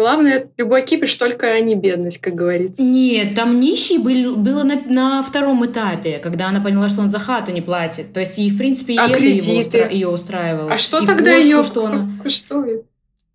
[0.00, 2.82] Главное, любой кипиш, только не бедность, как говорится.
[2.82, 7.18] Нет, там нищий был, было на, на втором этапе, когда она поняла, что он за
[7.18, 8.14] хату не платит.
[8.14, 9.76] То есть, ей, в принципе, и а это кредиты?
[9.76, 10.72] Его, ее устраивало.
[10.72, 11.62] А что и тогда ее...
[11.62, 12.08] Что она...
[12.28, 12.64] Что?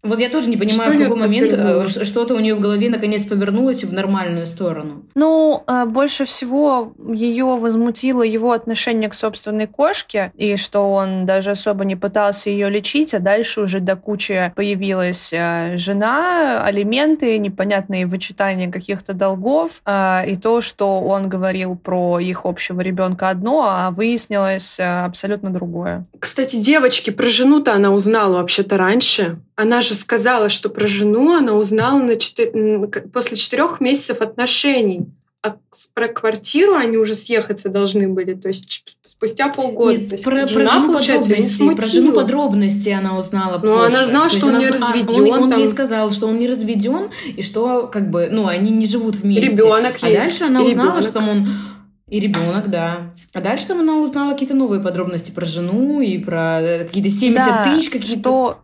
[0.06, 2.90] Вот я тоже не понимаю, что в какой момент э, что-то у нее в голове
[2.90, 5.04] наконец повернулось в нормальную сторону.
[5.16, 11.52] Ну, э, больше всего ее возмутило его отношение к собственной кошке, и что он даже
[11.52, 18.06] особо не пытался ее лечить, а дальше уже до кучи появилась э, жена, алименты, непонятные
[18.06, 24.80] вычитания каких-то долгов, и то, что он говорил про их общего ребенка одно, а выяснилось
[24.80, 26.06] абсолютно другое.
[26.20, 29.40] Кстати, девочки, про жену-то она узнала вообще-то раньше.
[29.56, 32.90] Она же сказала, что про жену она узнала на четы...
[33.14, 35.08] после четырех месяцев отношений.
[35.42, 35.58] А
[35.94, 39.96] про квартиру они уже съехаться должны были, то есть спустя полгода.
[39.96, 43.60] Нет, то есть про, жена, про жену подробности, про жену подробности она узнала.
[43.64, 43.86] Но позже.
[43.86, 45.34] она знала, что он не разведен.
[45.34, 48.72] А, он, он ей сказал, что он не разведен и что как бы, ну, они
[48.72, 49.52] не живут вместе.
[49.52, 50.20] Ребенок а есть.
[50.20, 51.04] А дальше она узнала, ребенок.
[51.04, 51.48] что он
[52.08, 53.14] и ребенок, да.
[53.34, 57.46] А дальше там она узнала какие-то новые подробности про жену и про э, какие-то 70
[57.46, 58.60] да, тысяч, какие-то что,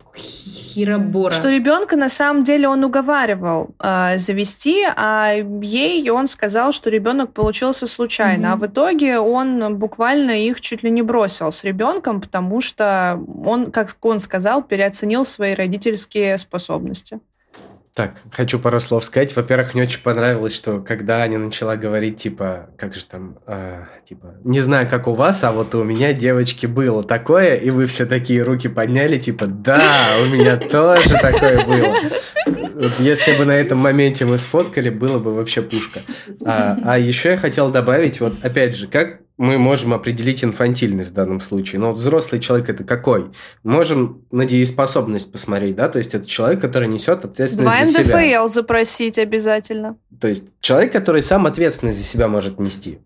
[0.72, 1.32] херобора.
[1.32, 7.32] Что ребенка на самом деле он уговаривал э, завести, а ей он сказал, что ребенок
[7.32, 8.46] получился случайно.
[8.46, 8.52] Mm-hmm.
[8.52, 13.70] А в итоге он буквально их чуть ли не бросил с ребенком, потому что он,
[13.70, 17.20] как он сказал, переоценил свои родительские способности.
[17.94, 19.36] Так, хочу пару слов сказать.
[19.36, 24.36] Во-первых, мне очень понравилось, что когда Аня начала говорить, типа, как же там, э, типа,
[24.44, 28.06] не знаю, как у вас, а вот у меня, девочки, было такое, и вы все
[28.06, 29.82] такие руки подняли, типа, да,
[30.22, 31.98] у меня тоже такое было.
[32.74, 36.00] Вот если бы на этом моменте мы сфоткали, было бы вообще пушка.
[36.46, 41.14] А, а еще я хотел добавить, вот опять же, как мы можем определить инфантильность в
[41.14, 41.80] данном случае.
[41.80, 43.32] Но взрослый человек это какой?
[43.64, 45.88] Можем на дееспособность посмотреть, да?
[45.88, 48.38] То есть это человек, который несет ответственность Два за себя.
[48.44, 49.96] НДФЛ запросить обязательно.
[50.20, 53.00] То есть человек, который сам ответственность за себя может нести.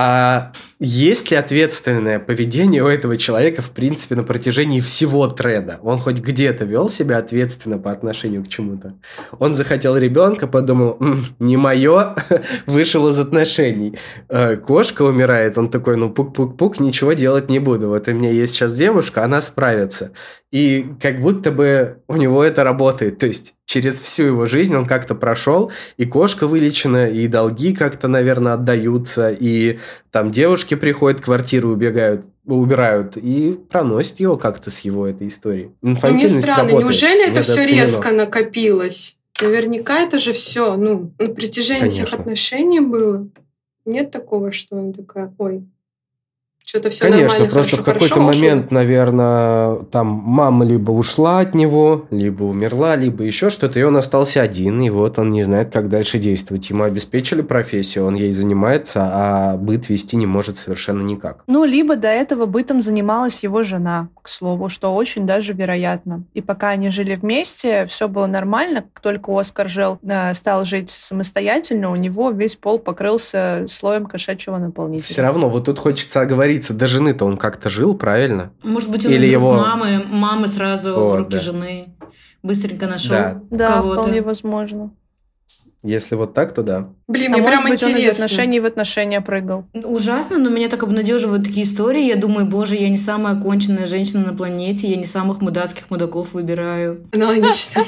[0.00, 5.80] А есть ли ответственное поведение у этого человека, в принципе, на протяжении всего треда?
[5.82, 8.94] Он хоть где-то вел себя ответственно по отношению к чему-то?
[9.40, 12.14] Он захотел ребенка, подумал, М, не мое,
[12.66, 13.98] вышел из отношений.
[14.28, 17.88] Э, кошка умирает, он такой, ну пук-пук-пук, ничего делать не буду.
[17.88, 20.12] Вот у меня есть сейчас девушка, она справится.
[20.50, 23.18] И как будто бы у него это работает.
[23.18, 28.08] То есть через всю его жизнь он как-то прошел, и кошка вылечена, и долги как-то,
[28.08, 29.78] наверное, отдаются, и
[30.10, 35.72] там девушки приходят, квартиру убегают, убирают и проносят его как-то с его этой историей.
[35.82, 36.84] Инфантильность Мне странно, работает.
[36.84, 39.18] неужели это все резко накопилось?
[39.40, 42.06] Наверняка это же все, ну, на протяжении Конечно.
[42.06, 43.28] всех отношений было.
[43.84, 45.64] Нет такого, что он такая, ой,
[46.68, 51.38] что-то все Конечно, нормально, просто хорошо, в какой-то хорошо, момент, наверное, там мама либо ушла
[51.38, 55.42] от него, либо умерла, либо еще что-то, и он остался один, и вот он не
[55.42, 56.68] знает, как дальше действовать.
[56.68, 61.42] Ему обеспечили профессию, он ей занимается, а быт вести не может совершенно никак.
[61.46, 66.24] Ну, либо до этого бытом занималась его жена, к слову, что очень даже вероятно.
[66.34, 68.82] И пока они жили вместе, все было нормально.
[68.92, 74.58] Как только Оскар жил, э, стал жить самостоятельно, у него весь пол покрылся слоем кошачьего
[74.58, 75.06] наполнителя.
[75.06, 76.20] Все равно, вот тут хочется
[76.58, 78.50] оговориться, до жены-то он как-то жил, правильно?
[78.62, 81.40] Может быть, он Или из его- мамы, мамы сразу Вот, в руки да.
[81.40, 81.88] жены.
[82.42, 83.40] Быстренько нашел Да.
[83.50, 84.90] Да, вполне возможно.
[85.84, 86.88] Если вот так, то да.
[87.06, 88.24] Блин, а мне может прям быть, он из интересно.
[88.24, 89.64] отношений в отношения прыгал.
[89.84, 92.04] Ужасно, но меня так обнадеживают такие истории.
[92.04, 96.32] Я думаю, боже, я не самая конченная женщина на планете, я не самых мудацких мудаков
[96.32, 97.06] выбираю.
[97.12, 97.84] Аналогично.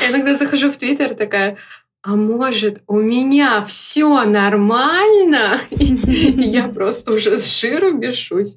[0.00, 1.56] Я иногда захожу в Твиттер такая,
[2.02, 5.60] а может, у меня все нормально?
[5.70, 8.56] Я просто уже с жиру бешусь.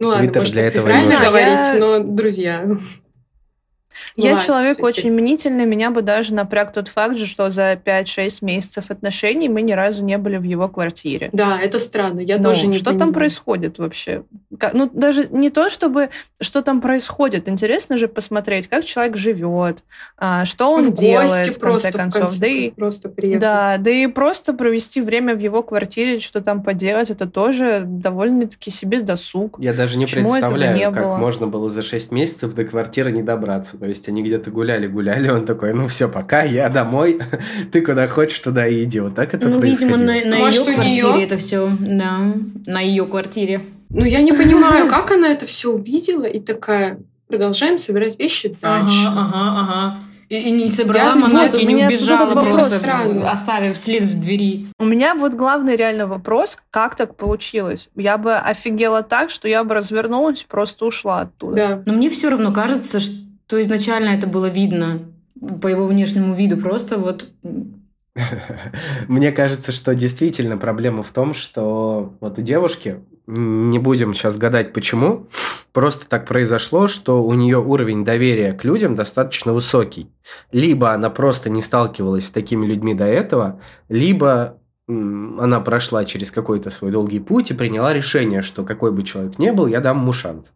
[0.00, 1.22] Ну ладно, Твиттер для это этого нужен.
[1.22, 2.78] говорить, но, друзья...
[4.16, 5.00] ну Я ладно, человек всё-таки.
[5.00, 9.62] очень мнительный, меня бы даже напряг тот факт, же, что за 5-6 месяцев отношений мы
[9.62, 11.30] ни разу не были в его квартире.
[11.32, 13.14] Да, это странно, я Ну, тоже не что там понимаю.
[13.14, 14.22] происходит вообще?
[14.72, 17.48] Ну, даже не то, чтобы что там происходит.
[17.48, 19.84] Интересно же посмотреть, как человек живет,
[20.16, 22.20] а, что он в делает, в конце просто, в концов.
[22.22, 23.40] конце да и просто приехать.
[23.40, 28.70] да, да и просто провести время в его квартире, что там поделать, это тоже довольно-таки
[28.70, 29.56] себе досуг.
[29.58, 31.16] Я даже не Почему представляю, не как было?
[31.16, 33.76] можно было за 6 месяцев до квартиры не добраться.
[33.82, 37.18] То есть они где-то гуляли-гуляли, он такой, ну все, пока, я домой,
[37.72, 39.00] ты куда хочешь, туда и иди.
[39.00, 40.24] Вот так это ну, видимо, происходило.
[40.30, 41.00] на, на Может, ее у неё?
[41.02, 41.68] квартире это все.
[41.80, 42.34] Да,
[42.66, 43.60] на ее квартире.
[43.90, 49.04] Ну, я не понимаю, как она это все увидела и такая, продолжаем собирать вещи дальше.
[49.04, 49.98] Ага, ага, ага.
[50.28, 53.28] И, и не собрала Я- вот у не убежала просто, странный.
[53.28, 54.68] оставив след в двери.
[54.78, 57.88] У меня вот главный реально вопрос, как так получилось?
[57.96, 61.56] Я бы офигела так, что я бы развернулась и просто ушла оттуда.
[61.56, 61.82] Да.
[61.84, 65.00] Но мне все равно кажется, что изначально это было видно
[65.60, 66.56] по его внешнему виду.
[66.56, 67.28] Просто вот
[69.08, 74.72] Мне кажется, что действительно проблема в том, что вот у девушки, не будем сейчас гадать
[74.72, 75.28] почему,
[75.72, 80.10] просто так произошло, что у нее уровень доверия к людям достаточно высокий.
[80.50, 86.70] Либо она просто не сталкивалась с такими людьми до этого, либо она прошла через какой-то
[86.70, 90.12] свой долгий путь и приняла решение, что какой бы человек ни был, я дам ему
[90.12, 90.52] шанс.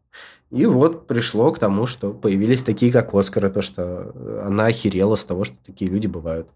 [0.50, 4.12] И вот пришло к тому, что появились такие, как Оскар, и то, что
[4.46, 6.46] она охерела с того, что такие люди бывают.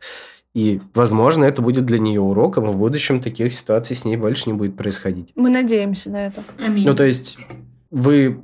[0.55, 4.49] И, возможно, это будет для нее уроком, и в будущем таких ситуаций с ней больше
[4.51, 5.33] не будет происходить.
[5.37, 6.43] Мы надеемся на это.
[6.59, 6.85] аминь.
[6.87, 7.39] Ну, то есть,
[7.91, 8.41] вы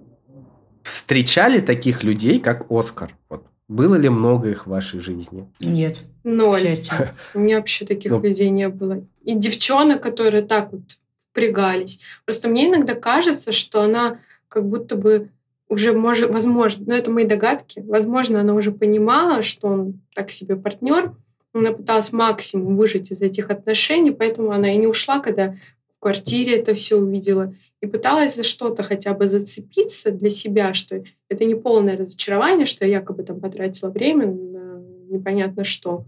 [0.82, 3.16] встречали таких людей, как Оскар?
[3.28, 3.44] Вот.
[3.68, 5.48] Было ли много их в вашей жизни?
[5.58, 6.60] Нет, к Ноль.
[6.60, 6.94] счастью.
[7.34, 8.20] У меня вообще таких Ну.
[8.20, 9.02] людей не было.
[9.24, 10.82] И девчонок, которые так вот
[11.30, 12.00] впрягались.
[12.24, 14.18] Просто мне иногда кажется, что она
[14.48, 15.30] как будто бы
[15.68, 20.56] уже может, возможно, но это мои догадки, возможно, она уже понимала, что он так себе
[20.56, 21.14] партнер,
[21.52, 25.56] она пыталась максимум выжить из этих отношений, поэтому она и не ушла, когда
[25.96, 31.02] в квартире это все увидела, и пыталась за что-то хотя бы зацепиться для себя, что
[31.28, 36.04] это не полное разочарование, что я якобы там потратила время на непонятно что.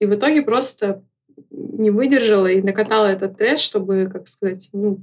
[0.00, 1.02] И в итоге просто
[1.50, 4.98] не выдержала и накатала этот трэш, чтобы, как сказать, ну,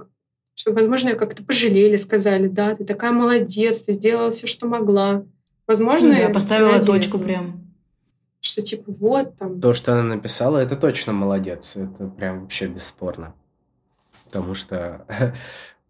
[0.66, 5.24] возможно, ее как-то пожалели, сказали, да, ты такая молодец, ты сделала все, что могла.
[5.66, 7.62] Возможно, Ну я поставила ради точку прям.
[8.40, 9.60] Что типа вот там.
[9.60, 11.72] То, что она написала, это точно молодец.
[11.76, 13.34] Это прям вообще бесспорно.
[14.24, 15.06] Потому что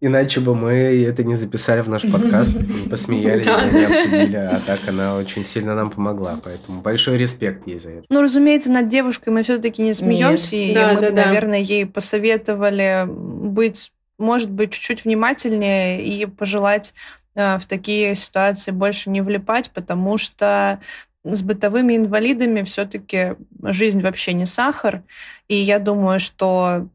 [0.01, 4.35] иначе бы мы это не записали в наш подкаст, не посмеялись, не обсудили.
[4.35, 6.39] А так она очень сильно нам помогла.
[6.43, 8.05] Поэтому большой респект ей за это.
[8.09, 11.25] Ну, разумеется, над девушкой мы все-таки не смеемся, и Да, мы да, бы, да.
[11.25, 13.91] наверное, ей посоветовали быть,
[14.23, 16.93] может быть, чуть-чуть внимательнее и пожелать
[17.35, 20.79] э, в такие ситуации больше не влипать, потому что
[21.23, 25.03] с бытовыми инвалидами все-таки жизнь вообще не сахар.
[25.47, 26.87] И я думаю, что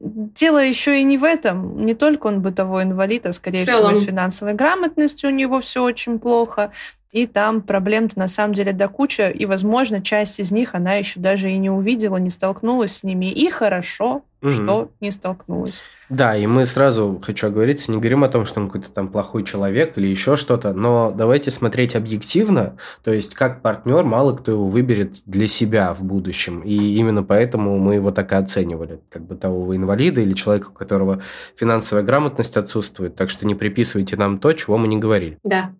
[0.00, 1.84] дело еще и не в этом.
[1.84, 5.82] Не только он бытовой инвалид, а скорее В всего с финансовой грамотностью у него все
[5.82, 6.72] очень плохо.
[7.12, 11.20] И там проблем-то на самом деле до куча, и, возможно, часть из них она еще
[11.20, 13.32] даже и не увидела, не столкнулась с ними.
[13.32, 14.52] И хорошо, Мгм.
[14.52, 15.80] что не столкнулась.
[16.10, 19.42] Да, и мы сразу, хочу оговориться, не говорим о том, что он какой-то там плохой
[19.44, 24.68] человек или еще что-то, но давайте смотреть объективно, то есть как партнер мало кто его
[24.68, 29.74] выберет для себя в будущем, и именно поэтому мы его так и оценивали, как бытового
[29.76, 31.20] инвалида или человека, у которого
[31.56, 35.38] финансовая грамотность отсутствует, так что не приписывайте нам то, чего мы не говорили.
[35.42, 35.72] Да.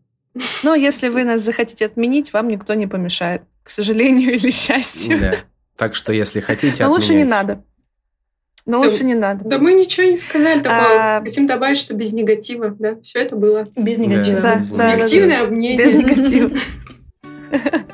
[0.62, 3.42] Но если вы нас захотите отменить, вам никто не помешает.
[3.62, 5.18] К сожалению или счастью.
[5.20, 5.34] Да.
[5.76, 7.62] Так что если хотите Но лучше не надо.
[8.66, 9.44] Но Да- лучше не надо.
[9.44, 11.16] Да мы ничего не сказали такого.
[11.16, 13.64] А- Хотим добавить, что без негатива, да, все это было.
[13.76, 14.36] Без Да, негатива.
[14.42, 14.92] Да, да, да.
[14.92, 15.78] Объективное мнение.
[15.78, 16.50] Без негатива.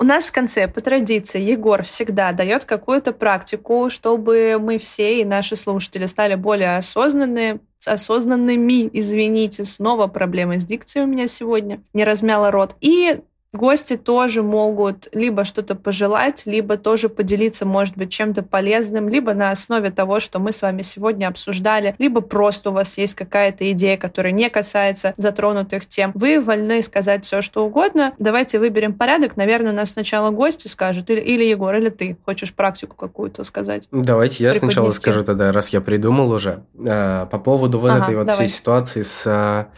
[0.00, 5.26] У нас в конце, по традиции, Егор всегда дает какую-то практику, чтобы мы все и
[5.26, 12.04] наши слушатели стали более осознанные, осознанными, извините, снова проблемы с дикцией у меня сегодня, не
[12.04, 12.76] размяла рот.
[12.80, 13.20] И
[13.52, 19.50] гости тоже могут либо что-то пожелать, либо тоже поделиться, может быть, чем-то полезным, либо на
[19.50, 23.96] основе того, что мы с вами сегодня обсуждали, либо просто у вас есть какая-то идея,
[23.96, 26.12] которая не касается затронутых тем.
[26.14, 28.14] Вы вольны сказать все, что угодно.
[28.18, 29.36] Давайте выберем порядок.
[29.36, 33.88] Наверное, у нас сначала гости скажут, или, или Егор, или ты хочешь практику какую-то сказать.
[33.90, 38.16] Давайте я сначала скажу тогда, раз я придумал уже, а, по поводу вот Ага, этой
[38.16, 38.46] вот давай.
[38.46, 39.68] всей ситуации с а,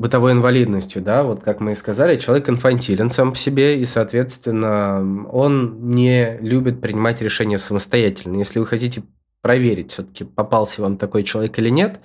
[0.00, 5.26] бытовой инвалидностью, да, вот как мы и сказали, человек инфантилен сам по себе, и, соответственно,
[5.30, 8.38] он не любит принимать решения самостоятельно.
[8.38, 9.02] Если вы хотите
[9.42, 12.00] проверить, все-таки попался вам такой человек или нет,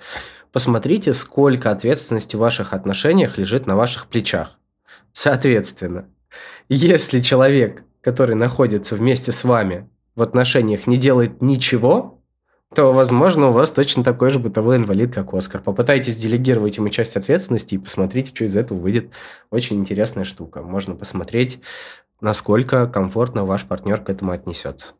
[0.52, 4.58] посмотрите, сколько ответственности в ваших отношениях лежит на ваших плечах.
[5.12, 6.04] Соответственно,
[6.68, 12.15] если человек, который находится вместе с вами в отношениях, не делает ничего,
[12.74, 15.60] то, возможно, у вас точно такой же бытовой инвалид, как Оскар.
[15.62, 19.12] Попытайтесь делегировать ему часть ответственности и посмотрите, что из этого выйдет.
[19.50, 20.62] Очень интересная штука.
[20.62, 21.60] Можно посмотреть,
[22.20, 24.94] насколько комфортно ваш партнер к этому отнесется.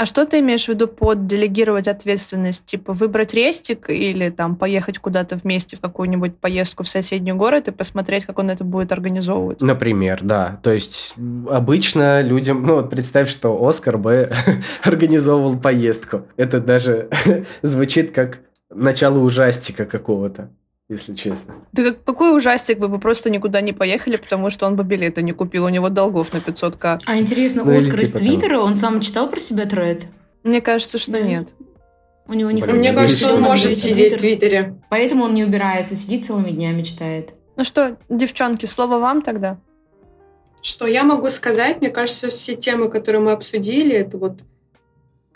[0.00, 2.64] А что ты имеешь в виду под делегировать ответственность?
[2.64, 7.70] Типа выбрать рестик или там поехать куда-то вместе в какую-нибудь поездку в соседний город и
[7.70, 9.60] посмотреть, как он это будет организовывать?
[9.60, 10.58] Например, да.
[10.62, 11.14] То есть
[11.50, 14.32] обычно людям, ну вот представь, что Оскар бы
[14.84, 16.26] организовывал поездку.
[16.38, 17.10] Это даже
[17.60, 18.38] звучит как
[18.70, 20.48] начало ужастика какого-то,
[20.90, 21.54] если честно.
[21.72, 25.22] Да как- какой ужастик, вы бы просто никуда не поехали, потому что он бы билеты
[25.22, 27.00] не купил, у него долгов на 500к.
[27.06, 28.18] А интересно, Ну, Оскар из типа.
[28.18, 30.06] Твиттера, он сам читал про себя тред?
[30.42, 31.20] Мне кажется, что Да.
[31.20, 31.54] нет.
[32.26, 34.76] У него не Блин, Мне кажется, он может сидеть в Твиттере.
[34.88, 37.30] Поэтому он не убирается, сидит целыми днями, читает.
[37.56, 39.58] Ну что, девчонки, слово вам тогда.
[40.62, 41.80] Что я могу сказать?
[41.80, 44.40] Мне кажется, все темы, которые мы обсудили, это вот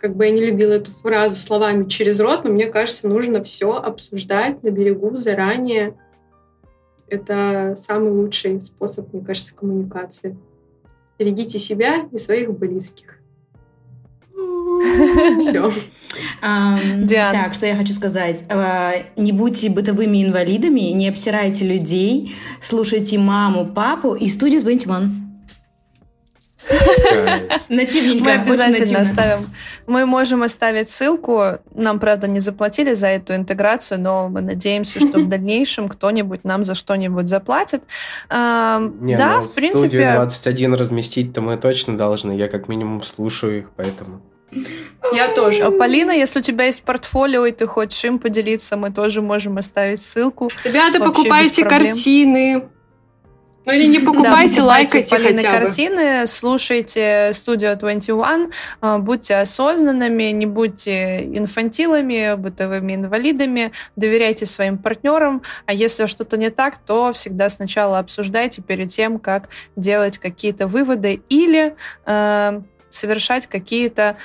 [0.05, 3.73] как бы я не любила эту фразу словами через рот, но мне кажется, нужно все
[3.73, 5.95] обсуждать на берегу заранее.
[7.09, 10.37] Это самый лучший способ, мне кажется, коммуникации.
[11.19, 13.19] Берегите себя и своих близких.
[15.39, 15.73] Все.
[17.33, 18.45] Так, что я хочу сказать.
[18.51, 25.24] А, Не будьте бытовыми инвалидами, не обсирайте людей, слушайте маму, папу и студию 21.
[27.69, 29.47] Нативненько, Мы обязательно оставим.
[29.87, 31.59] Мы можем оставить ссылку.
[31.75, 36.65] Нам, правда, не заплатили за эту интеграцию, но мы надеемся, что в дальнейшем кто-нибудь нам
[36.65, 37.83] за что-нибудь заплатит.
[38.31, 40.15] Не, да, ну, в Студию принципе.
[40.17, 42.33] 21 разместить-то мы точно должны.
[42.33, 44.23] Я как минимум слушаю их, поэтому...
[45.13, 45.63] Я тоже.
[45.65, 49.59] А, Полина, если у тебя есть портфолио, и ты хочешь им поделиться, мы тоже можем
[49.59, 50.51] оставить ссылку.
[50.65, 52.69] Ребята, Вообще покупайте картины.
[53.67, 55.65] Ну или не Да, покупайте, у лайкайте Полины хотя бы.
[55.65, 65.43] картины, слушайте Studio 21, а, будьте осознанными, не будьте инфантилами, бытовыми инвалидами, доверяйте своим партнерам,
[65.65, 71.23] а если что-то не так, то всегда сначала обсуждайте перед тем, как делать какие-то выводы
[71.31, 72.61] или э,
[72.91, 74.19] совершать какие-то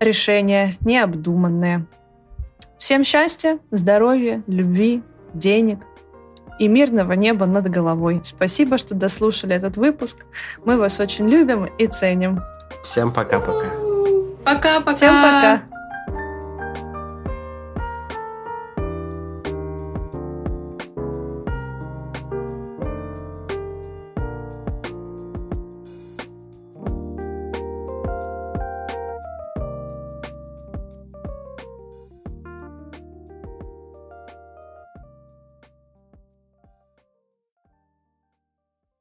[0.00, 1.84] решения необдуманные.
[2.78, 5.02] Всем счастья, здоровья, любви,
[5.34, 5.78] денег
[6.58, 8.20] и мирного неба над головой.
[8.22, 10.18] Спасибо, что дослушали этот выпуск.
[10.64, 12.42] Мы вас очень любим и ценим.
[12.82, 13.66] Всем пока-пока.
[14.44, 14.94] Пока-пока.
[14.94, 15.71] Всем пока!